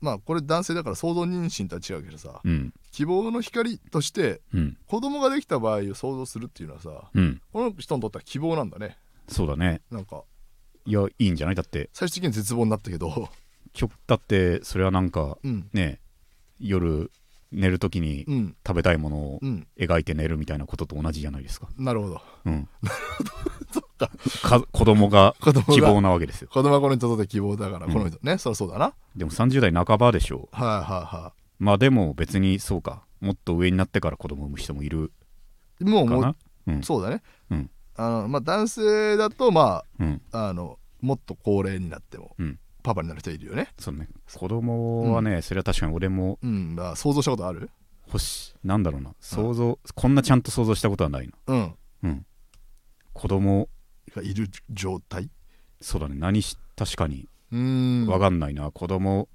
[0.00, 2.72] まあこれ男性だから想像妊娠とは違うけどさうん。
[2.92, 4.76] 希望の光としてうん。
[4.86, 7.40] 子供ができた場合を想像するっていうのはさうん。
[7.52, 8.96] この人にとっては希望なんだね。
[9.28, 9.80] そうだね。
[9.90, 10.22] なんか
[10.86, 11.54] いやいいんじゃない？
[11.54, 11.90] だって。
[11.92, 13.28] 最終的には絶望になったけど。
[13.74, 15.68] 極だってそれはなんかうん。
[15.72, 16.00] ね
[16.60, 17.10] 夜
[17.50, 18.56] 寝る時にうん。
[18.66, 19.66] 食べたいものをうん。
[19.78, 21.68] 描いて寝るみたいなことと同じじゃないですか。
[21.76, 22.20] なるほど。
[22.46, 22.68] うん。
[23.72, 23.77] そっか
[24.42, 25.74] か子供が子供が。
[25.74, 26.48] 希望なわけですよ。
[26.52, 27.92] 子供はこの人にとって希望だからうん。
[27.92, 28.94] この人、ねそりゃそうだな。
[29.16, 33.02] でも30代半ばでしょはいはいはうまあでも別にそうか。
[33.20, 35.10] もっと上になってから子供を産む人もいる
[35.80, 36.36] いもうもう
[36.68, 36.82] うん。
[36.82, 37.70] そうだね、うん。
[37.96, 40.22] あのまあ男性だとまうん。
[40.30, 42.58] ああのもっと高齢になっても、うん。
[42.82, 43.68] パパになる人いるよね。
[43.78, 44.08] そうね。
[44.32, 46.74] 子供はね、それは確かに俺もうん。
[46.76, 47.70] まあ想像したことある？
[48.06, 49.14] 欲しなんだろうな。
[49.20, 51.32] 想像、こんなちゃんと想像したことはないな。
[51.46, 51.74] うん。
[52.04, 52.26] うん。
[53.12, 53.68] 子供
[54.20, 55.30] がいる状態？
[55.80, 56.16] そうだね。
[56.16, 58.06] 何し確かにうーん。
[58.06, 59.28] わかんないな、子供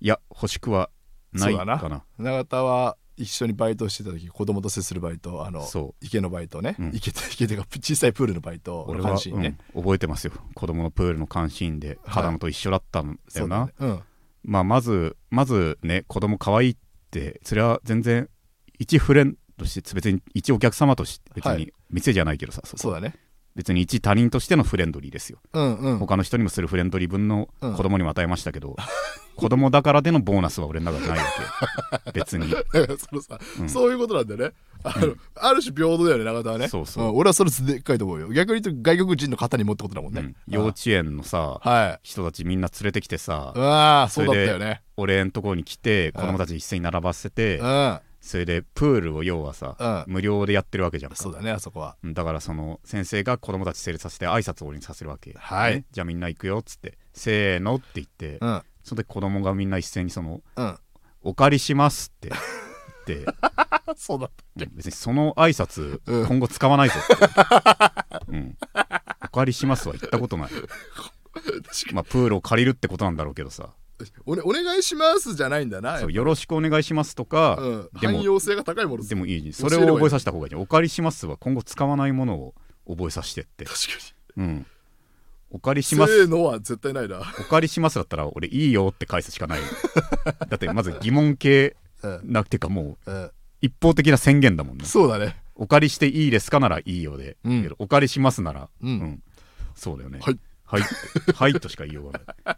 [0.00, 0.90] いや欲しくは
[1.32, 2.04] ないかな。
[2.18, 6.90] 永田は一緒にバイトしてた時子供と接するバイトあのそ池のバイトね、うん。
[6.94, 9.82] 池て 池てか小さいプールのバイト俺は、監視員ね、うん。
[9.82, 10.32] 覚えてますよ。
[10.54, 11.98] 子供のプールの監視員ではい。
[12.06, 14.02] 肌野と一緒だったんだそうよな、だね
[14.42, 16.76] まあまずまずね子供可愛いっ
[17.10, 18.28] てそれは全然
[18.78, 21.72] 一フレンドとして別に一お客様として別にはい。
[21.90, 22.76] 店じゃないけどさ、そこ。
[22.76, 23.14] うんそうだね
[23.56, 25.38] 別に一他人としてのフレンドリーですよ。
[25.52, 25.98] うんうん。
[25.98, 27.74] 他の人にもするフレンドリー分のうん。
[27.74, 28.76] 子供にも与えましたけど、
[29.36, 31.24] 子供だからでのボーナスは俺の中でないわ
[32.04, 32.48] け 別に。
[32.50, 33.68] そのさ、うん。
[33.68, 34.54] そういうことなんだよね。
[34.82, 36.68] あの、ある種平等だよね永田はね。
[36.68, 37.04] そうそう。
[37.06, 38.28] ん俺はそれでっかいと思うよ。
[38.30, 40.34] 逆に言うと外国人の方にもってことだもんね、うん。
[40.48, 42.08] 幼稚園のさはい。
[42.08, 44.82] 人たちみんな連れてきてさあそそうだったよね。
[44.96, 50.12] 俺んとこに来てうん子供たち一斉に並ばせてうんそれでプールを要はさうん。
[50.14, 51.10] 無料でやってるわけじゃん。
[51.10, 51.96] かそうだねあそこは。
[52.02, 55.76] うんだからその先生が子供たち整列させて挨拶を俺にさせるわけ、はい。
[55.76, 56.98] ねじゃあみんな行くよっつって。
[57.14, 58.62] せーのって言って、うん。
[58.84, 60.78] その時子供がみんな一斉にそのうん
[61.22, 63.32] 「お借りします」って言って。
[63.96, 66.26] そうだったうん別にその挨拶、うん。
[66.26, 68.56] 今後使わないぞって、うん、
[69.24, 70.50] お借りしますは言ったことない。
[70.52, 73.64] 確かまあプールを借りるってことなんだろうけどさ。
[73.64, 73.70] に
[74.26, 80.54] お,、ね、お願いしますじゃないんだなそうよろしくお願いしますとか、うん、汎用性が高いものでもいいそれを覚えさせた方がいい。
[80.54, 82.54] お借りしますは今後使わないものを
[82.88, 83.64] 覚えさせてって。
[83.64, 83.88] 確か
[84.36, 84.66] うん。
[85.50, 86.28] お借りにします。
[86.28, 89.60] のは絶対ないな、お借りしますだったら俺いいよって返すしかない。
[90.48, 92.20] だってまず疑問形うん。
[92.24, 94.84] なってかもううん、一方的な宣言だもんね。
[94.84, 95.36] そうだね。
[95.54, 97.62] お借りしていいですかならいいよで、うん。
[97.62, 99.22] けどお借りしますならうん。
[99.74, 100.20] そうだよね。
[100.22, 100.38] はい。
[100.64, 100.82] はい。
[101.34, 102.54] はいとしか言いようがな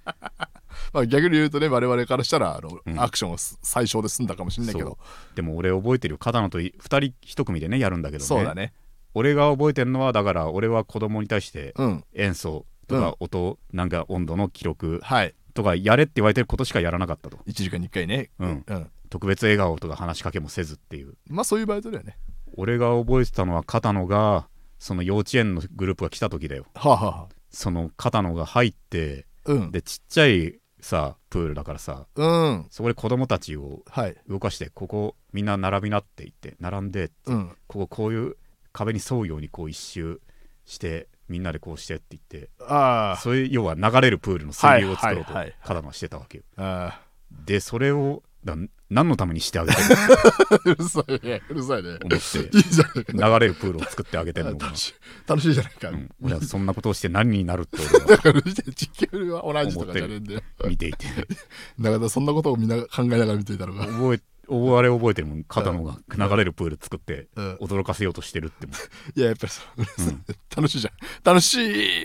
[0.47, 0.49] い
[0.93, 3.01] まあ、逆に言うとね我々からしたらあの、うん。
[3.01, 4.99] アクションをす最小で済んだかもしれないけど。
[5.35, 6.19] でも俺覚えてるよ。
[6.19, 8.27] 片野と2人1組でねやるんだけどね。
[8.27, 8.73] そうだね。
[9.15, 12.05] 俺が覚えてるのはだから俺は子供に対してうん。
[12.15, 15.35] 演奏とか音、なんか温度の記録はい。
[15.55, 17.39] とかやれって言われてることしかやらなかったと。
[17.47, 18.31] 1時間に1回ね。
[18.39, 18.65] うん。
[18.67, 21.15] うん、特別笑顔とか話しかけもせずっていう。
[21.29, 22.19] まあそういうバイトだよね。
[22.55, 24.47] 俺が覚えてたのは片野が
[24.79, 26.67] その幼稚園のグループが来た時だよ。
[26.75, 29.71] はあ、はあ、その片野が入ってうん。
[29.71, 32.67] でちっちゃいさプールだからさうん。
[32.71, 34.17] そこで子供たちをはい。
[34.29, 37.57] 動かしてここみんな並びなって言って並んでうん。
[37.69, 38.37] こここういう
[38.73, 40.21] 壁に沿うようにこう一周
[40.67, 46.45] してみんなでこうしてって言ってあそういう要は流れるプールの水流を作ろうとはいはしてたわけよ。
[46.57, 47.01] ああ。
[47.31, 48.57] でそれをだ
[48.93, 51.43] 何のためにしてあげてるー うるさいね。
[51.49, 51.89] うるさいね。
[51.89, 52.57] 思って。
[52.57, 54.57] いいじゃないか流れるプールを作ってあげてるの。
[54.59, 54.95] が、楽しい。
[55.27, 60.43] 楽しいじゃないか、うん、そんなことをして何になるって俺は だから地球は同じとかじゃねえんだよ。
[60.67, 61.07] 見ていて。
[61.81, 64.21] だからそんなことをみんな考えながら見ていたのが覚え
[64.53, 65.45] 覚あれ覚えてるもん。
[65.45, 67.55] 片野が流れるプール作ってうん。
[67.61, 68.73] 驚かせようとしてるっても
[69.17, 70.25] いややっぱりそう、うん。
[70.57, 70.95] 楽しいじゃん。
[71.25, 71.55] 楽し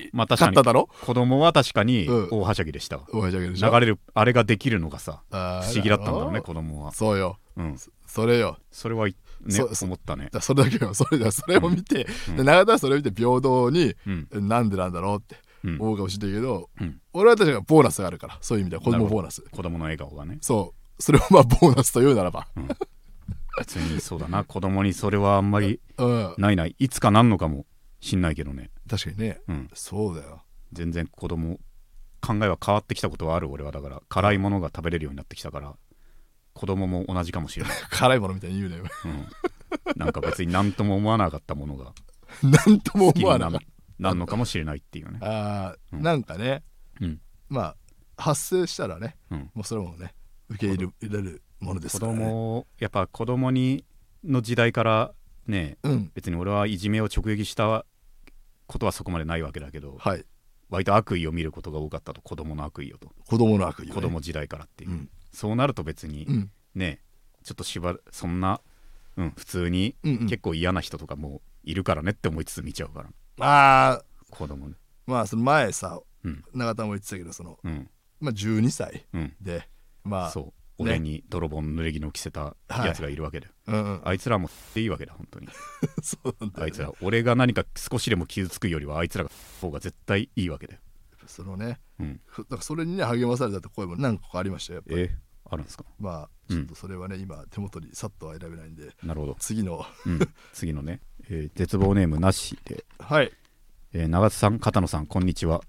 [0.05, 0.09] い。
[0.13, 0.55] まあ確かに。
[0.55, 0.89] かっただろ？
[1.01, 2.29] 子供は確かにうん。
[2.31, 2.97] 大はしゃぎでした。
[2.97, 3.71] わ、おはしゃげでしょ？
[3.71, 7.37] 流れるあれができるのがさ不思議だったんだろうねろ子供は、そうよ。
[7.57, 8.57] うん、それよ。
[8.71, 10.29] それはいね思ったね。
[10.41, 10.93] それだけよ。
[10.93, 12.35] それだそれを見て、うん。
[12.37, 13.95] で永田はそれを見て平等に、
[14.33, 14.47] うん。
[14.47, 15.75] なんでなんだろうってうん。
[15.81, 17.01] 思うかもしれないけど、うん。
[17.13, 18.83] 俺は確かにボーナスがあるからそういう意味では。
[18.83, 19.41] 子供ボーナス。
[19.51, 20.37] 子供の笑顔がね。
[20.41, 22.47] そうそれをまあボーナスというならば。
[23.59, 24.43] 別にそうだな。
[24.43, 26.35] 子供にそれはあんまりうん。
[26.37, 26.75] ないない。
[26.77, 27.65] いつかなんのかも
[27.99, 28.69] しんないけどね。
[28.89, 29.41] 確かにね。
[29.47, 29.69] うん。
[29.73, 30.43] そうだよ。
[30.73, 31.59] 全然子供
[32.21, 34.01] 考えは変わってきたことはある俺はだから。
[34.09, 35.75] 辛いものが食べれるようになってきたから。
[36.53, 39.27] 子供も同じかもしれない、 辛いものみたいに言うねうん、
[39.95, 41.93] なんか別に何とも思わなかったものが
[42.41, 43.59] なんとも思わなかっ
[43.99, 45.19] なんのかもしれないっていうね。
[45.19, 46.01] たあー、うん。
[46.01, 46.63] なんかね。
[47.01, 47.21] うん。
[47.49, 47.75] まあ
[48.17, 49.17] 発生したらね。
[49.31, 49.51] うん。
[49.53, 50.13] もうそれもね
[50.49, 53.85] 受け入れれるもので子すからね供やっぱ子供に
[54.23, 55.13] の時代から
[55.47, 56.11] ねうん。
[56.13, 57.85] 別に俺はいじめを直撃した
[58.67, 60.25] ことはそこまでないわけだけどはい。
[60.69, 63.93] 割と悪意を見ることが多かったと子供の悪意をと子供の悪意をね。
[63.93, 65.09] 子供時代からっていう、うん。
[65.31, 66.51] そうなると別にうん。
[66.75, 66.99] ね
[67.43, 68.59] ちょっとしばらそんな、
[69.15, 70.27] うん、普通にうんうん。
[70.27, 73.09] 結構嫌な人とかもいるからねって思いつつ見ちゃうから。
[73.45, 76.43] ああ子供ねまあその前さうん。
[76.53, 77.89] 永田も言ってたけどそのうん。
[78.19, 79.33] まあ12歳うん。
[79.41, 79.67] で
[80.07, 80.53] まあそう。
[80.79, 84.01] 俺に泥棒の濡れ衣を着せたやつがいるわけで、うんうん。
[84.05, 85.47] あいつらもっていいわけだ本当に。
[86.03, 86.63] そうなんだよね。
[86.65, 90.79] あいつら俺が何か少しでも傷つくよりはあいつらが方が絶対いいわけだよ。
[91.25, 92.21] そのねうん。
[92.37, 95.01] だからそれにね励まされたって声も何個かありましたよやっぱり。
[95.01, 95.17] え
[95.49, 95.83] あるんですか？
[95.99, 96.57] まあうん。
[96.57, 98.95] ちょっとそれはね今手元にさっとは選べないんで。
[99.01, 99.83] なるほど、次の。
[100.05, 100.19] うん、
[100.53, 102.85] 次のね、えー絶望ネームなしで。
[102.99, 103.31] はい。
[103.93, 105.63] えー長津さん片野さんこんにちは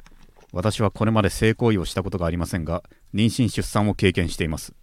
[0.53, 2.83] 私はこれまで性行為をしたことがありませんが
[3.15, 4.75] 妊娠出産を経験しています。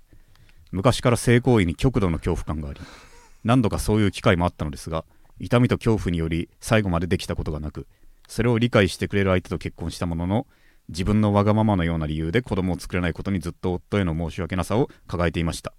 [0.71, 2.81] 昔から性行為に極度の恐怖感があり
[3.43, 5.05] 何度かそういう機会もあったのですが
[5.39, 7.87] 痛みと恐怖により最後までできたことがなく
[8.27, 10.47] それを理解してくれる相手と結婚したものの
[10.89, 15.73] 自分のわがままのような理由で子供を作れないことにずっと夫への申し訳なさを抱えていました。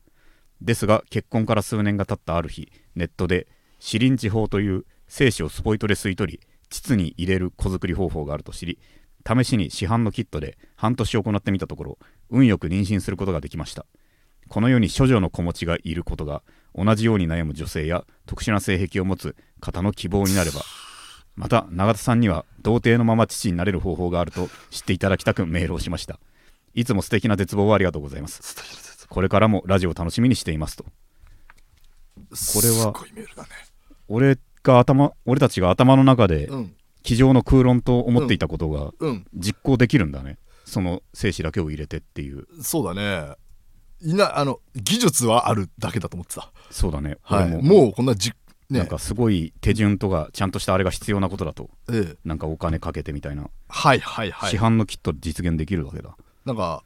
[0.62, 3.46] ですが結婚から数年が経ったある日ネットで
[3.78, 8.78] シリンチ法という精子をスポイトで吸い取り膣に入れる子作り方法があると知り
[9.26, 11.98] 試しに市販のキットで半年行ってみたところ
[12.30, 13.86] 運よく妊娠することができました。
[14.48, 16.42] この世に処女の子持ちがいることが
[16.74, 20.60] 同じように悩む女性や特殊な性癖を持つ方の希望になれば
[21.34, 26.18] また永田さんには童貞のまま父になれる方法があると知っていただきたくメールをしました。
[26.74, 29.06] いつも素敵な絶望をありがとうございます。
[29.08, 30.84] これからもラジオを楽しみにしていますと。
[30.84, 30.90] こ
[32.62, 32.94] れは
[34.08, 36.76] 俺が頭俺たちが頭の中でうん
[37.06, 39.26] 机上の空論と思っていたことがうん。
[39.34, 40.38] 実行できるんだね。
[40.64, 42.46] その精子だけを入れてっていう。
[42.60, 43.34] そうだね。
[44.02, 46.52] いなあの技術はあるだけだと思ってた。
[46.70, 47.44] そうだね、はい。
[47.44, 48.32] 俺ももうこんなじ
[48.68, 48.80] ね。
[48.80, 52.16] なんかすごい手順とかちゃんとしたあれが必要なことだとええ。
[52.24, 54.50] なんかお金かけてみたいな、はいはいはい。
[54.50, 56.16] 市販のキットで実現できるわけだ。
[56.44, 56.82] なんか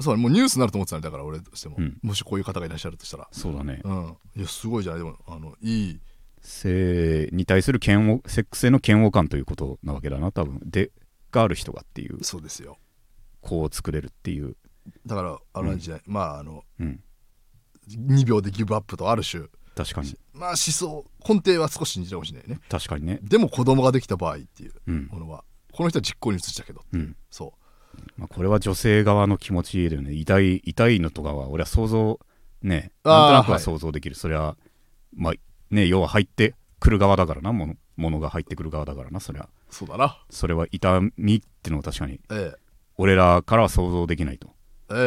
[0.00, 1.98] そうもうニュースになると思ってたんだから俺としても、うん。
[2.02, 3.28] もしこういう方がいらっしゃるとしたら。
[3.32, 4.16] そうだね、うん。
[4.36, 5.02] いやすごいじゃない。
[5.02, 6.00] でもあのいい
[6.44, 10.60] 性に対する嫌悪セックスへの嫌悪感ということなわけだな多分。
[10.64, 10.90] で
[11.32, 12.22] がある人がっていう。
[12.22, 12.78] そうですよ。
[13.40, 14.56] 子を作れるっていう。
[15.06, 17.00] だからあの時代、まああのうん。
[17.88, 19.44] 2秒でギブアップとある種。
[19.74, 20.16] 確かに。
[20.32, 22.42] まあ思想根底は少し似てるかもしいね。
[22.68, 23.18] 確かにね。
[23.22, 25.06] でも子供ができた場合っていううん。
[25.10, 26.96] ものはこの人は実行に移したけどう。
[26.96, 27.16] ん。
[27.30, 27.54] そ
[28.16, 30.12] まあ、これは女性側の気持ちだよね。
[30.12, 32.18] 痛い痛いのとかは俺は想像
[32.62, 33.60] ねなんとなくははい。
[33.60, 34.56] 想像できる、それは
[35.14, 35.32] まあ
[35.70, 40.18] ね要は入ってくる側だからなものものが入ってくる側だからなそれはうそうだな。
[40.30, 42.58] それは痛みっていうのは確かにええ。
[42.96, 44.48] 俺らからは想像できないと。
[44.90, 45.00] ええええ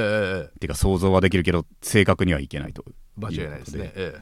[0.50, 0.60] ええ。
[0.60, 2.84] てか想像はできるけど正確にはいけないと。
[3.18, 3.92] 間違いないですね。
[3.96, 4.22] ええ。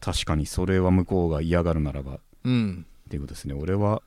[0.00, 2.14] 確かにそれは向こうが嫌がるならば。
[2.14, 2.86] っうん。
[3.08, 3.54] ていうことですね。
[3.54, 4.02] 俺は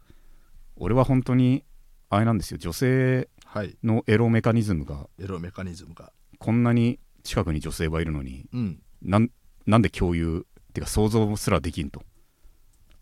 [0.77, 1.63] 俺は本当に
[2.09, 2.57] あれなんですよ。
[2.57, 3.77] 女性はい。
[3.83, 6.11] のエロメカニズムがエロメカニズムが。
[6.39, 8.81] こんなに近くに女性はいるのにうん。
[9.01, 9.29] なん
[9.65, 12.03] なんで共有っていうか想像すらできんと。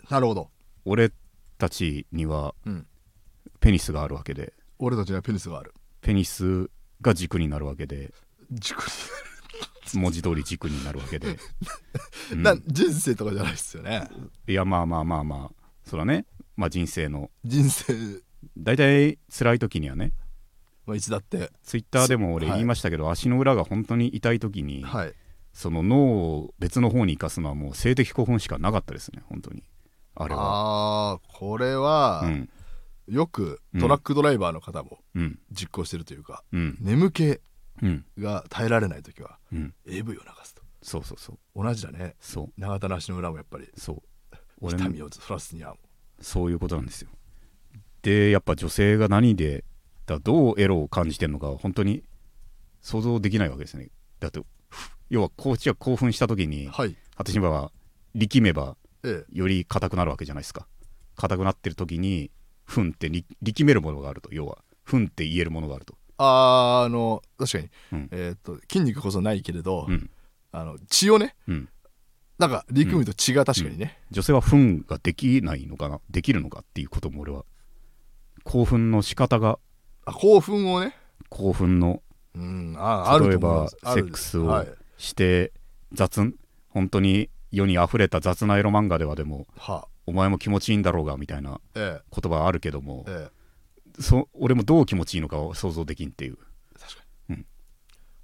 [0.07, 0.51] なるほど。
[0.85, 1.11] 俺
[1.57, 2.85] たちにはうん。
[3.59, 4.53] ペニスがあるわけで。
[4.77, 5.73] 俺たちにはペニスがある。
[6.01, 6.69] ペニス
[7.01, 8.13] が軸になるわけで。
[8.51, 8.83] 軸
[9.95, 11.29] 文字通り軸になるわけで、
[12.31, 12.43] うに、ん。
[12.43, 14.07] な人生とかじゃないですよね。
[14.47, 17.31] いやまあまあまあまあそらね、まあ、人生の。
[17.43, 18.21] 人生、
[18.55, 20.13] 大体辛い時にはね。
[20.85, 21.51] まあ、いつだって。
[21.63, 25.13] ツイッターでも俺はい言いましたけど、足の裏が本当に痛い時に、はい
[25.53, 29.63] その脳を別の方に生かすのはもう性的興奮しかなかったですね本当に。
[30.15, 30.41] あれは。
[30.41, 32.49] ああこれは、うん。
[33.07, 35.39] よくトラックドライバーの方もうん。
[35.51, 36.77] 実行してるというか、うん。
[36.81, 37.39] 眠気
[37.81, 38.05] うん。
[38.17, 39.73] が耐えられない時はうん。
[39.87, 40.63] AV を流すと。
[40.81, 41.63] そうそうそう。
[41.63, 42.15] 同じだね。
[42.19, 42.61] そう。
[42.61, 44.69] 永田の足の裏もやっぱりそう。
[44.69, 45.75] 痛みをそらすには
[46.21, 47.09] そういうことなんですよ。
[48.01, 49.65] でやっぱ女性が何で
[50.05, 52.03] だどうエロを感じてるのか本当に
[52.81, 53.89] 想像できないわけですね。
[54.19, 54.45] だってふ
[55.13, 56.95] 要はこっちが興奮した時にはい。
[57.15, 57.71] 私は
[58.15, 59.37] 力めばええ。
[59.37, 60.65] より硬くなるわけじゃないですか。
[61.15, 62.31] 硬くなってる時に
[62.65, 64.33] ふんって力力めるものがあると。
[64.33, 65.93] 要はふんって言えるものがあると。
[66.17, 68.09] あーあの確かに、うん。
[68.11, 70.09] えーっと筋肉こそないけれど、うん。
[70.51, 71.69] あの血をねうん。
[72.39, 76.01] なんか力むと血が確かにね、女性はふんができないのかな？
[76.09, 77.45] できるのかっていうことも俺は
[78.43, 79.59] 興奮の仕方が
[80.05, 80.95] あ興奮をね。
[81.29, 82.01] 興奮の
[82.33, 82.75] うん。
[82.79, 85.51] あある例えと思いまばセックスをはいして
[85.91, 86.33] 雑
[86.69, 89.87] 本当に世に溢れた雑なエロ漫画ではでもは。
[90.05, 93.29] お前も気持ちいいんだろうがみたいなえ言葉はあるけどもええ。
[93.29, 93.43] え
[93.99, 96.37] そ俺もどう気持ちいいのかを想像できんっていう、
[96.79, 97.45] 確かに、うん。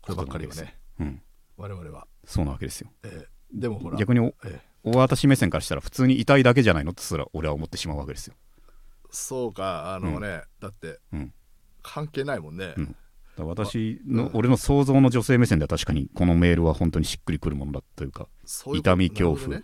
[0.01, 0.77] こればっかりはね。
[0.99, 1.21] うん、
[1.57, 2.89] 我々は、そうなわけですよ。
[3.03, 3.27] ええ。
[3.53, 3.97] でもほら。
[3.97, 4.61] 逆におええ。
[4.83, 8.35] 大私目線からしたら普通に痛いだけじゃないのってすら俺は思ってしまうわけですよ。
[9.11, 11.33] そうかあのね、だって、うん。
[11.81, 12.95] 関係ないもんね、うん
[13.45, 14.31] 私の、うん。
[14.33, 18.27] 俺の想像の女性目線では確かにこのメールは本当にしっくりくるものだというか
[18.73, 19.61] 痛み恐怖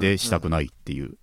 [0.00, 1.16] でしたくうんないっていう、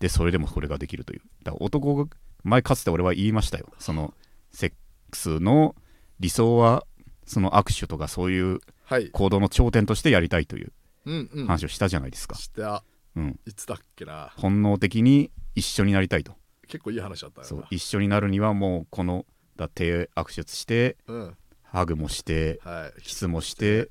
[0.00, 1.20] でそれでもこれができるという。
[1.42, 2.10] だから男が
[2.44, 3.68] 前かつて俺は言いましたよ。
[3.78, 4.14] その
[4.52, 4.72] セッ
[5.10, 5.74] クスの
[6.20, 6.84] 理想は
[7.26, 10.72] その握手とかそういうはい、行動の頂点としてやりたいという
[11.04, 12.84] うんうん、話をしたじゃないですか、した。
[13.16, 14.32] うん、いつだっけな。
[14.36, 16.36] 本能的に一緒になりたいと。
[16.68, 19.24] 結構いい話だったよそう一緒になるにはもうこの
[19.58, 21.36] だ手握手してうん。
[21.64, 23.02] ハグもしてはい。
[23.02, 23.90] キスもして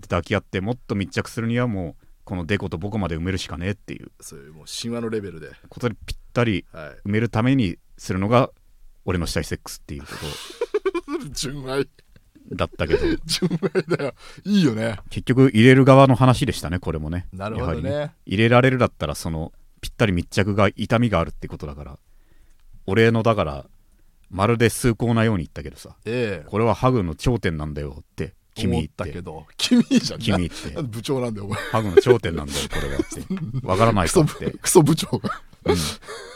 [0.00, 4.10] 抱き合ってもっと密着するにはもうこのデコとボコまで埋めるしかねえっていう。
[4.20, 5.50] そういうもう神話のレベルで。
[5.68, 7.08] ことでぴったりはい。
[7.08, 8.50] 埋めるためにするのが
[9.04, 10.08] 俺のしたいセックスっていうこ
[11.30, 11.84] 純愛。
[11.84, 11.90] と
[12.52, 13.00] だったけど。
[13.24, 14.14] 純愛だよ。
[14.44, 14.98] いいよね。
[15.10, 17.26] 結局入れる側の話でしたねこれもね。
[17.32, 18.14] なるほどやはりね。
[18.26, 21.98] 入れられるだったらそのぴったり密着が痛みがあるってことだから。
[22.86, 23.66] 俺のだから
[24.34, 26.46] まるで崇高なように言ったけどさええ。
[26.48, 29.46] これはハグの頂点なんだよって君言ったてけど。
[29.56, 30.20] 君じゃん。
[30.20, 30.82] 君言って。
[30.82, 31.58] 部長なんだよお前。
[31.58, 33.22] ハグの頂点なんだよこれはって。
[33.66, 35.40] わからないかって、クソ部長が。
[35.66, 35.76] うん。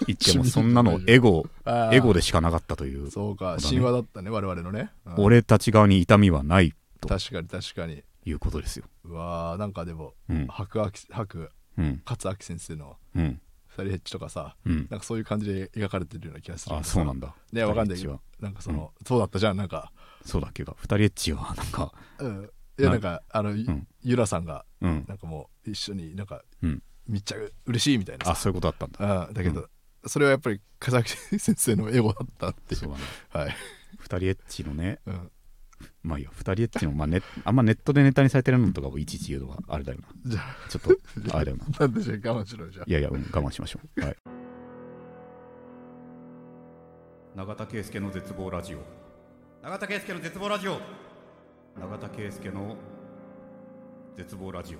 [0.06, 1.48] 言っても そんなのエゴ
[1.92, 5.14] エゴでしかなかったというそうか神話だったね我々のね、うん。
[5.18, 7.08] 俺たち側に痛みはないと。
[7.08, 8.02] 確かに確かに。
[8.24, 8.84] いうことですよ。
[9.04, 10.46] うわーなんかでもうん。
[10.48, 12.02] 白亜紀白うん。
[12.04, 13.24] 勝明先生のうん。
[13.24, 13.40] 二
[13.84, 14.86] 人ヘッジとかさうん。
[14.90, 16.76] なんかそういう感じで描かれてるような気がする。
[16.76, 17.28] あそうなんだ。
[17.28, 17.96] だねわかんない。
[17.96, 18.20] 二人エッチは。
[18.40, 19.92] なんかその、そうだったじゃんなんか。
[20.24, 22.50] そうだっけか二人エッチは なんかうん。
[22.78, 23.86] いやななんかあの、ん。
[24.02, 25.04] ゆらさんがうん。
[25.08, 26.82] なんかもう一緒になんか、うん。
[27.06, 28.32] 密着嬉しいみたいなさ。
[28.32, 29.26] あそういうことだったんだ。
[29.26, 29.34] うん。
[29.34, 29.68] だけど、
[30.06, 32.80] それはやっぱり風崎先生のエゴだったっていう。
[32.80, 33.04] そうだね。
[33.30, 33.56] はい、
[33.98, 35.30] 二人エッチのねうん、
[36.02, 44.00] まあいいよ二人エッチの、まあ、ね、 あんまネットでネタにされてるのとかをいちいち言うのはあれだよなじゃあちょっとあれだよな なんでじゃあ我慢しろよじゃあいやいや、うん、我慢しましょう。
[44.00, 44.16] はい。
[47.36, 48.78] 永田圭介の絶望ラジオ。
[49.62, 50.80] 永田圭介の絶望ラジオ。
[51.80, 52.76] 永田圭介の
[54.16, 54.78] 絶望ラジオ。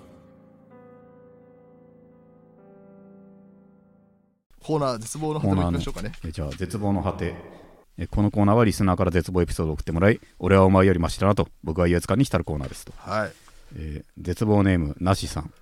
[4.61, 7.58] コーナー絶望の果ても行きましょうかねえじゃあ、絶望の果て。
[7.99, 12.93] えこのコーナーはリスナーから絶望エピソードを送ってもらい、俺はお前よりマシだなと、僕は優越感に浸るコーナーですと。
[12.97, 13.33] はい。
[13.77, 15.53] えー絶望ネームなしさん。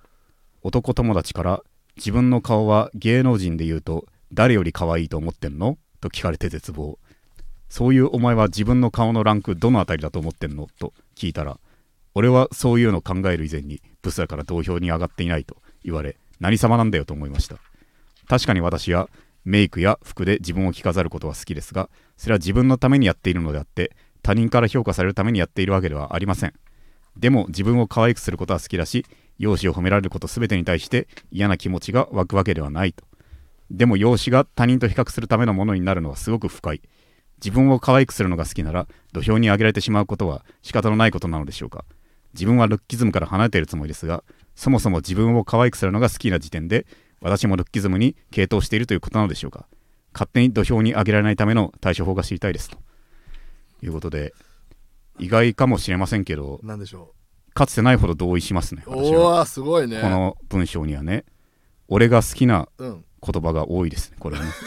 [0.61, 1.63] 男友達から
[1.95, 5.77] 自分の顔は芸能人で言うと誰より可愛いと思ってんの？
[5.99, 6.99] と聞かれて絶望。
[7.69, 10.67] そういうお前は自分の顔のランクどのあたりだと思ってんの？
[10.79, 11.59] と聞いたら
[12.13, 17.57] 俺はそういうの考える以前にブスだから投票に上がっていないと言われ何様なんだよと思いました。
[18.27, 19.09] 確かに私は
[19.47, 26.53] メイクや服で自分を着飾ることは好きですがそれは自分のためにやっているのであって他人から評価されるためにやっているわけではありません。
[27.15, 29.05] でも自分を可愛くすることは好きだし
[29.39, 33.05] 容姿を褒められること全てに対して嫌な気持ちが湧くわけではないと。
[33.71, 36.81] でも容姿が他人と比較するためのものになるのはすごく不快。
[37.41, 41.85] 自分を可愛くするのが好きなら土俵に上げられてしまうことは仕方のないことなのでしょうか。
[42.33, 44.23] 自分はルッキズムから離れているつもりですが
[44.55, 46.85] そもそも自分を可愛くするのが好きな時点で
[47.21, 49.67] 私もルッキズムに傾倒しているということなのでしょうか。
[50.13, 52.69] 勝手に土俵に上げられないための対処法が知りたいです。
[52.69, 52.77] と
[53.83, 54.33] いうことで
[55.19, 57.13] 意外かもしれませんけどでしょ
[57.53, 59.39] かつてないほど同意しますねう私は。
[59.39, 60.01] おおすごいね。
[60.01, 61.25] この文章にはね
[61.87, 63.03] 俺が好きなうん。
[63.19, 64.51] 言葉が多いですねこれはね。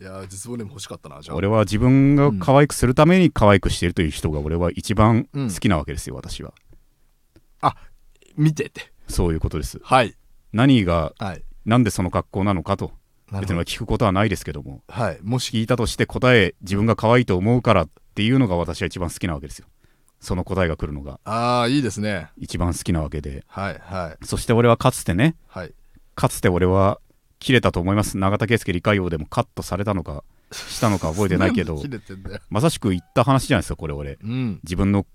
[0.00, 1.36] いや実母ネーム欲しかったなじゃあ。
[1.36, 5.50] 俺は自分が可愛くするために可愛くしているという人が俺は一番うん。
[5.52, 6.54] 好きなわけですよ私は。
[8.36, 8.92] 見てて。
[9.08, 9.80] そういうことです。
[9.82, 10.14] はい
[10.52, 11.42] 何がはい。
[11.64, 12.92] なんでその格好なのかと
[13.32, 14.82] 別に聞くことはないですけども。
[14.88, 15.18] はい。
[15.22, 15.52] もし。
[15.52, 19.66] 聞いたとして答え自分が可愛いと思うからっていうのが私は一番好きなわけですよ。
[20.20, 21.20] その答えが来るのが。
[21.24, 22.28] ああいいですね。
[22.36, 23.44] 一番好きなわけで。
[23.46, 24.26] はいはい。
[24.26, 25.72] そして俺はかつてねはい。
[26.14, 27.00] かつて俺は
[27.38, 28.18] 切れたと思います。
[28.18, 31.80] 永田圭介理解王でもカットされたのかしたのか覚えてないけど。
[32.50, 34.18] まさしく言った話じゃないですかこれ俺。
[34.22, 34.60] うん。
[34.64, 35.06] 自分の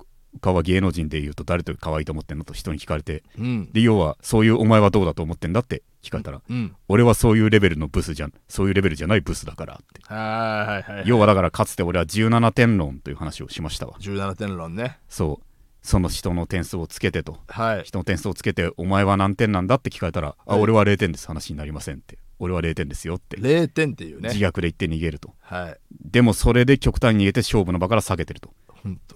[0.41, 3.71] 顔は芸能人で言うと誰と可愛いと思ってんのと人に聞かれてうん。
[3.71, 6.75] で要はそういうお前はどうだと思ってんだって聞かれたらうん。
[6.87, 8.33] 俺はそういうレベルのブスじゃん。
[8.47, 10.01] そういうレベルじゃないブスだからって。
[10.03, 13.95] はいはいはい要はだからかつて俺は17点論という話をしましたわ。
[13.99, 14.99] 17点論ね。
[15.09, 15.45] そう。
[15.81, 17.37] その人の点数をつけてと。
[17.47, 17.83] はい。
[17.83, 20.61] 人の点数をつけてお前は何点なんだって聞かれたら、あはい。
[20.61, 22.17] 俺は0点です話になりませんって。
[22.39, 23.37] 俺は0点ですよって。
[23.37, 24.29] 0点っていうね。
[24.29, 25.33] 自虐で言って逃げると。
[25.41, 25.77] はい。
[26.05, 28.53] でもそれで極端に逃げて勝負の場から下げてると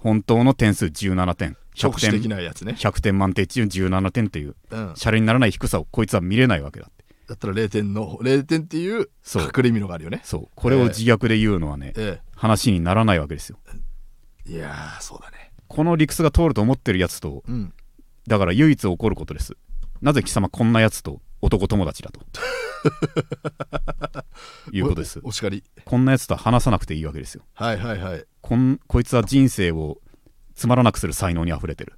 [0.00, 0.44] 本当。
[0.44, 1.56] の点数17点。
[1.74, 2.74] 100直視的点なやつね。
[2.78, 4.56] 100点満点中17点っていう。
[4.70, 4.92] うん。
[4.96, 7.04] シャレにならない低さをこいつは見れないわけだって。
[7.28, 9.42] だったら0点の0点っていうそう。
[9.44, 10.22] 隠れ身のがあるよね。
[10.24, 10.48] そう。
[10.54, 13.58] これを自虐で言うのはね、え話にならないわけですよ。
[14.46, 15.52] えいやーそうだね。
[15.68, 17.74] この理屈が通ると思ってるやつとうん。
[18.26, 19.56] だから唯一起こることです。
[20.00, 22.20] なぜ貴様こんなやつと男友達だと。
[24.72, 25.20] いうことです。
[25.22, 25.62] おお叱り。
[25.84, 27.42] こんなやつとは話さなくていいわけですよ。
[27.54, 29.98] はいはいはいこんこいつは人生を
[30.54, 31.94] つまらなくする才能にあふれてる。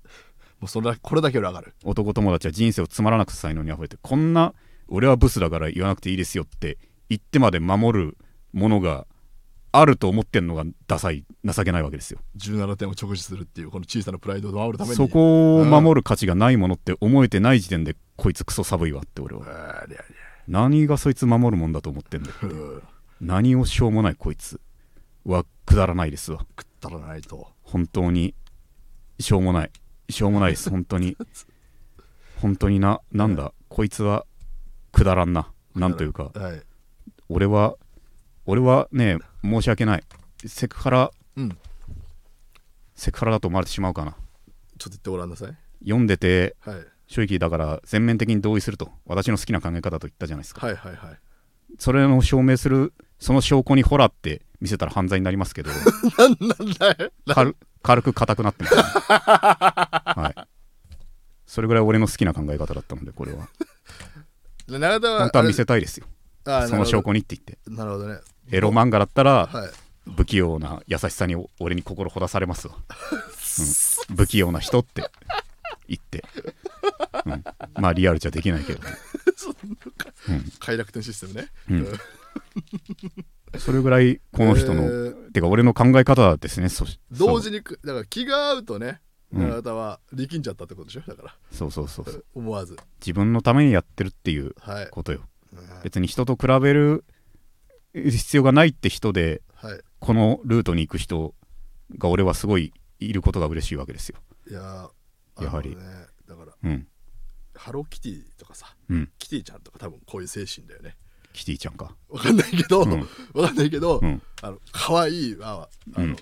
[0.60, 1.74] もうそれだこれだけより上がる。
[1.84, 4.00] 男友達は人生をつまらなくする才能にあふれてる。
[4.02, 4.54] こんな
[4.88, 6.78] 俺はブスだから言わなくていいですよって
[7.08, 8.18] 言ってまで守る
[8.52, 9.06] ものが
[9.72, 12.18] あると思ってんのがダサい情けないわけですよ。
[12.36, 14.96] 17点を直視するっていうこの小さなプライドを守るために。
[14.96, 19.86] そこを守る価値がないものって思えてない時点でこいつクソ寒いわって俺は。
[20.48, 22.82] 何がそいつ守るもんだと思ってんだよりゃうん。
[23.20, 24.60] 何をしょうもないこいつ
[25.30, 26.38] はくだらないですわ。
[26.58, 27.48] 食ったらないと。
[27.62, 28.34] 本当に。
[29.18, 29.70] しょうもない。
[30.08, 30.70] しょうもないです。
[30.70, 31.16] 本当に。
[32.40, 33.00] 本当にな。
[33.12, 33.52] なんだ？
[33.68, 34.26] こいつは
[34.92, 35.52] くだらんな。
[35.74, 36.30] なんというか。
[36.34, 36.62] はい。
[37.28, 37.76] 俺は
[38.46, 40.04] 俺はね申し訳ない。
[40.46, 41.10] セクハラ。
[41.36, 41.58] うん。
[42.94, 44.12] セクハラだと思われてしまうかな。
[44.12, 44.18] ちょっ
[44.78, 45.56] と言ってごらんなさい。
[45.84, 46.86] 読んでてはい。
[47.06, 48.90] 正直だから全面的に同意すると。
[49.04, 50.66] 私の好きな考え方と言ったじゃないですか。
[50.66, 51.18] はいはいはい。
[51.78, 55.70] それを証明するその証拠にホラーって見せたら犯罪になりますけど。
[56.18, 57.12] なんなんだよ。
[57.32, 58.82] 軽軽く硬くなってます、ね。
[59.12, 60.48] はい、
[61.46, 63.48] それぐらい俺の好きな考え方だったのでこれ は。
[64.68, 66.06] 本当は見せたいですよ。
[66.44, 67.58] あその証拠にって言って。
[67.70, 68.20] なるほどね。
[68.50, 69.70] エロ漫画だったらはい。
[70.16, 72.74] 不器用な優しさに俺に心ほだされますわ、
[74.08, 75.04] うん、不器用な人って
[75.86, 76.24] 言って、
[77.26, 77.44] うん、
[77.74, 78.80] まあリアルじゃできないけど、
[80.58, 81.48] 快楽天システムね。
[81.70, 81.98] うん、
[83.58, 86.68] それぐらいこの人の、えーてか俺の考え方ですね。
[86.68, 89.00] そ同時にくだから気が合うとね
[89.32, 89.48] うん。
[89.48, 91.02] 永田は力んじゃったってことでしょ？
[91.06, 91.36] だから。
[91.52, 92.76] そうそうそう思わず。
[93.00, 94.88] 自分のためにやってるっていうはい。
[94.90, 95.20] ことよ。
[95.52, 95.60] うん。
[95.84, 97.04] 別に人と比べる
[97.94, 99.80] 必要がないって人ではい。
[100.00, 101.34] このルートに行く人
[101.96, 104.18] が俺はすごいいることが嬉しいわけですよ。
[104.48, 105.70] いやーやはり。
[105.76, 105.76] ね
[106.26, 106.88] だからうん。
[107.54, 109.10] ハローキティとかさうん。
[109.18, 110.96] キティちゃんとか多分こういう精神だよね
[111.32, 111.94] キティちゃんか。
[112.08, 113.08] わかんないけど、うん。
[113.34, 114.22] わかんないけど、うん。
[114.42, 116.20] あの可愛いはあの、己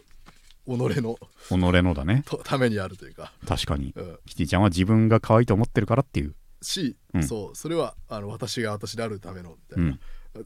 [1.01, 1.19] の。
[1.49, 2.23] 己のだね。
[2.27, 3.93] と ためにあるというか、確かに。
[3.97, 6.35] うん、キティちゃんは自分が可愛いと思ってるからっていう。
[6.61, 7.23] し、うん。
[7.25, 10.01] そうそれはあの私が私であるためのみたういな、ん。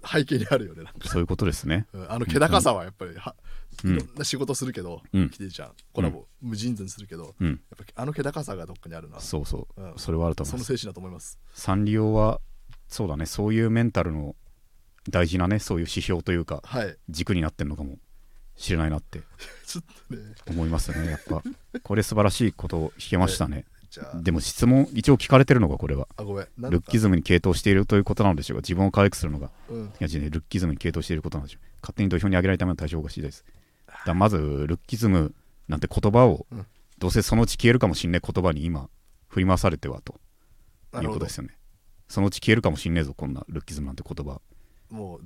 [0.07, 1.87] 背景にあるよねなんか、そういうことですね。
[1.93, 2.13] うん。
[2.13, 3.35] あの気高さはやっぱりは、
[3.85, 3.97] うん。
[3.97, 5.31] いろんな仕事するけど、うん。
[5.31, 5.73] キティちゃん。
[5.93, 7.49] コラボ、無尽蔵にするけど、うん。
[7.49, 7.59] やっ
[7.95, 9.19] ぱあの気高さがどっかにあるな。
[9.21, 9.99] そうそう、うん。
[9.99, 10.65] それはあると思います。
[10.67, 11.39] その精神だと思います。
[11.53, 12.41] サンリオは
[12.89, 13.27] そうだね。
[13.27, 14.37] そういうメンタルの
[15.09, 16.97] 大事なねそういう指標というかはい。
[17.09, 17.99] 軸になってんのかも
[18.57, 19.21] しれないなって
[19.67, 20.23] ちょっとね。
[20.49, 21.43] 思いますねやっぱ。
[21.83, 23.65] これ素晴らしいことを聞けましたね。
[24.23, 26.09] でも質問一応聞かれてるのがこれは。
[26.19, 28.61] ルッキズズムに傾倒しているということなのでしょうか？
[28.63, 29.51] 自分を可愛くするのが。
[29.69, 29.85] うん。
[29.85, 31.67] いやルッキズムに傾倒していることなんでしょう。
[31.83, 33.45] 勝手に土俵に上げられるための対処法が知りたいです。
[34.07, 35.35] だまずルッキズム
[35.69, 36.67] なんて言葉を、うん。
[36.99, 38.89] どうせそのうち消えるかもしんない言葉に今
[39.29, 40.21] 振り回されてはと
[41.03, 41.57] いうことですよね。
[42.09, 44.41] そのうち消えるかもしんねえぞこんなルッキズムなんて言葉
[44.93, 45.17] も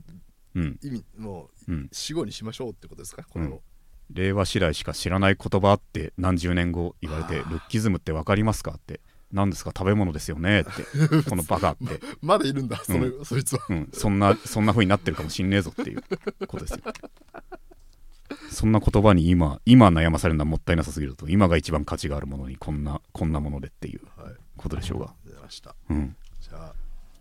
[0.55, 0.79] ううん。
[0.83, 3.25] 意味もううん死後にしましょうってことですか？
[3.29, 3.63] これを、
[4.11, 9.01] 令和次第しか知らない言葉って何十年後言われて、はあルッキズムって分かりますかって。
[9.33, 9.73] 何ですか？
[9.77, 10.71] 食べ物ですよねって。
[11.29, 13.67] このバカって、 まだいるんだその、そいつは。
[13.69, 16.03] うん、そんなそんな風になってるかもしんねえぞっていう
[16.47, 16.81] ことですよ。
[18.51, 24.35] そんな言葉に今今悩まされるのはもったいなさすぎると今が一番価値があるものにこんなこんなものでっていうはい。
[24.57, 25.75] ことでしょうが、出ました。
[25.91, 26.75] うん、じゃあ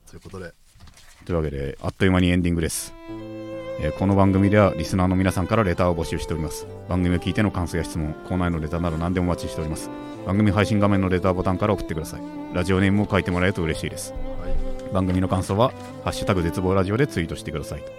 [0.09, 0.53] ということで
[1.25, 2.93] というわけであっという間にエンディングです、
[3.79, 6.65] えーこの番組ではリスナーの皆さんからレターを募集しております。
[6.87, 9.89] 番組を聞いての感想や質問コーナーへのレターなど何でもお待ちしております。
[10.25, 12.21] 番組配信画面のレターボタンから送ってください。
[12.53, 14.13] ラジオネームを書いてもらえると嬉しいです。
[14.13, 14.17] は
[14.89, 14.93] い。
[14.93, 15.71] 番組の感想は
[16.05, 17.91] 「ハッシュタグ絶望ラジオ」でツイートしてくださいと。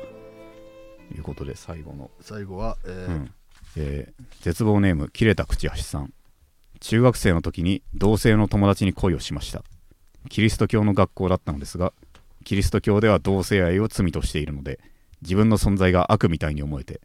[1.15, 3.31] いうことで最後の、最後は、えーうん。
[3.77, 6.13] えー絶望ネーム切れた口橋さん。
[6.81, 9.63] 中学生の時に同性の友達に恋をしました。
[10.29, 11.93] キリスト教の学校だったのですが
[12.47, 14.79] キリスト教では同性愛を罪としているので
[15.21, 17.01] 自分の存在が悪みたいに思えて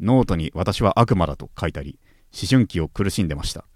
[0.00, 1.98] ノートに私は悪魔だと書いたり
[2.32, 3.66] 思春期を苦しんでました。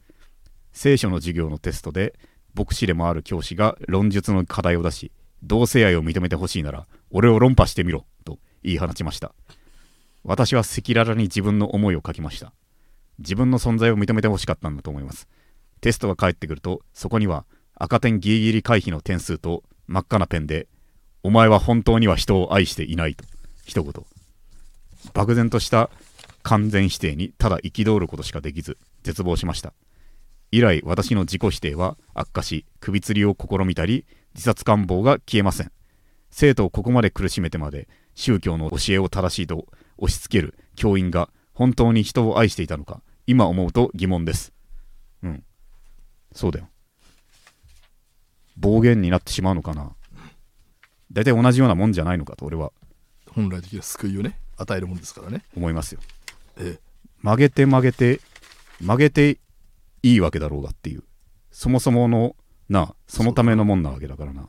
[0.72, 2.14] 聖書の授業のテストで
[2.54, 5.12] 牧師でもある教師が論述の課題を出し
[5.42, 9.34] 同性愛を認めてほしいなら俺を論破してみろと言い放ちました。
[10.24, 12.54] 私は赤裸々に自分の思いを書きました。
[13.18, 15.28] 自分の存在を認めてほしかったんだと思います。
[15.82, 17.44] テストが返ってくるとそこには
[17.74, 20.66] 赤点ギリギリ回避の点数と真っ赤なペンで
[21.22, 23.24] 「お前は本当には人を愛していない」と。
[23.64, 23.92] 一言。
[25.14, 25.90] 漠然とした
[26.42, 29.72] 完全否定にただ憤ることしかできず絶望しました。
[30.52, 34.04] 以来私の自己否定は悪化し首吊りを試みたり
[34.34, 35.72] 自殺願望が消えません。
[36.30, 39.66] 生徒をここまで苦しめてまで宗教の教えを正しいと
[39.98, 44.52] 押し付ける教員が本当に人を愛していたのか今思うと疑問です。
[45.22, 45.44] うん。
[46.32, 46.68] そうだよ。
[48.56, 49.92] 暴言になってしまうのかな。
[51.12, 52.72] 大体同じようなもんじゃないのかと俺は。
[53.30, 55.44] 本来的な救いをね与えるもんですからね。
[55.56, 56.00] 思いますよ。
[56.56, 56.78] え
[57.22, 58.20] 曲げて曲げて
[58.80, 59.38] 曲げて
[60.02, 61.04] いいわけだろうがっていう。
[61.50, 62.36] そもそもの
[62.68, 64.48] なそのためのもんなわけだからな。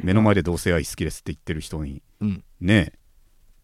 [0.00, 2.44] 目の前で同性愛好きですって言ってる人にうん。
[2.60, 2.98] ねえ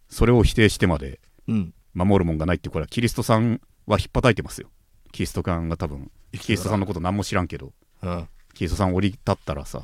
[0.08, 1.74] それを否定してまでうん。
[1.94, 4.70] 守るもんがないってこれはキリストさんはひっぱたいてますよ。
[5.12, 7.72] キリストさんが多分キリストさんのこと何も知らんけど
[8.02, 9.82] うんキリストさん降り立ったらさ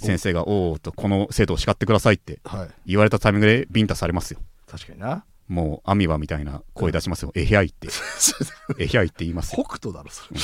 [0.00, 2.68] 先生が「おお」とこの生徒を叱ってくださいってはい。
[2.86, 4.40] 言われたタイミングでビンタされますよ。
[4.66, 5.24] 確かにな。
[5.48, 7.88] もうアミバみたいな声出しますよ「えひゃい」って
[8.78, 9.64] 「えひゃい」って言いますよ。
[9.64, 10.40] 北斗だろそれ。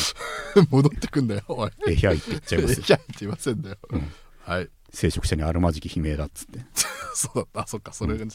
[0.70, 2.84] 戻ってくんだよおい「えひゃい」って言っちゃいますよ。
[2.88, 4.12] いやって言いませんだよ、うん。
[4.40, 4.70] はい。
[4.90, 6.60] 聖職者にあるまじき悲鳴だっつって。
[7.14, 7.60] そうだった。
[7.62, 8.26] あそっかそれが、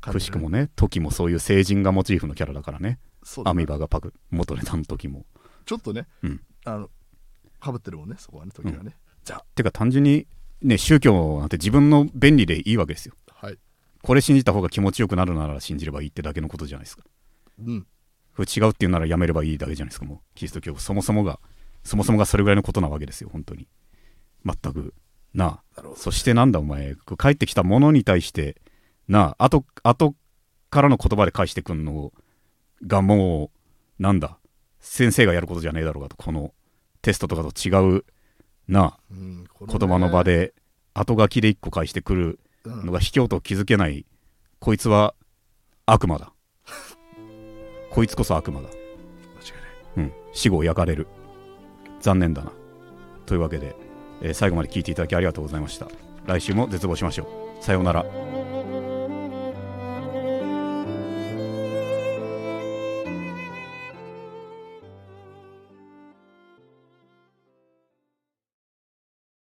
[0.00, 2.98] くしくもね時もそういう聖人がモチーフのキャラだからね。
[3.44, 5.26] アミバがパク元ネタの時も。
[5.66, 6.40] ちょっとね、うん。
[6.64, 6.90] あの
[7.60, 10.26] かぶってるもんねそこはね時はね、じゃてか単純に
[10.62, 13.14] ね宗教なんて自分の便利でいいわけですよ。
[13.30, 13.58] あはい。
[14.02, 17.04] これ信じた方が気持ちよくなるなら信じればいいってだけのことじゃないですか。
[17.64, 17.86] うん。
[18.36, 20.74] これ違うっていうならやめればいいだけじゃないですかもうキリスト教。
[20.76, 21.38] そもそもが
[21.84, 23.68] そもそもがそれぐらいのことなわけですよ本当に。
[24.44, 24.94] 全く。
[25.34, 25.48] なあ。
[25.76, 28.60] なるほどそしてなんだお前帰ってきたものに対して
[29.08, 29.44] なあ。
[29.44, 30.14] 後後
[30.70, 32.12] からの言葉で返してくんの
[32.86, 33.50] がも
[33.98, 34.38] うなんだ。
[34.80, 36.54] 先生がやることじゃねえだろうがとこの
[37.02, 38.04] テストとかと違う
[38.70, 40.54] なあうんこ言葉の場、で
[40.94, 42.86] 後書きで一個返してくるうん。
[42.86, 44.06] のが卑怯と気づけない
[44.58, 45.14] こいつは
[45.86, 46.32] 悪魔だ。
[47.90, 48.68] こいつこそ悪魔だ。
[48.68, 48.74] 間違い。
[49.96, 51.06] うん、死後焼かれる。
[52.00, 52.52] 残念だな。
[53.26, 53.74] というわけで、
[54.22, 55.88] えー最後まで聞いていただきありがとうございました。
[56.26, 57.64] 来週も絶望しましょう。
[57.64, 58.04] さようなら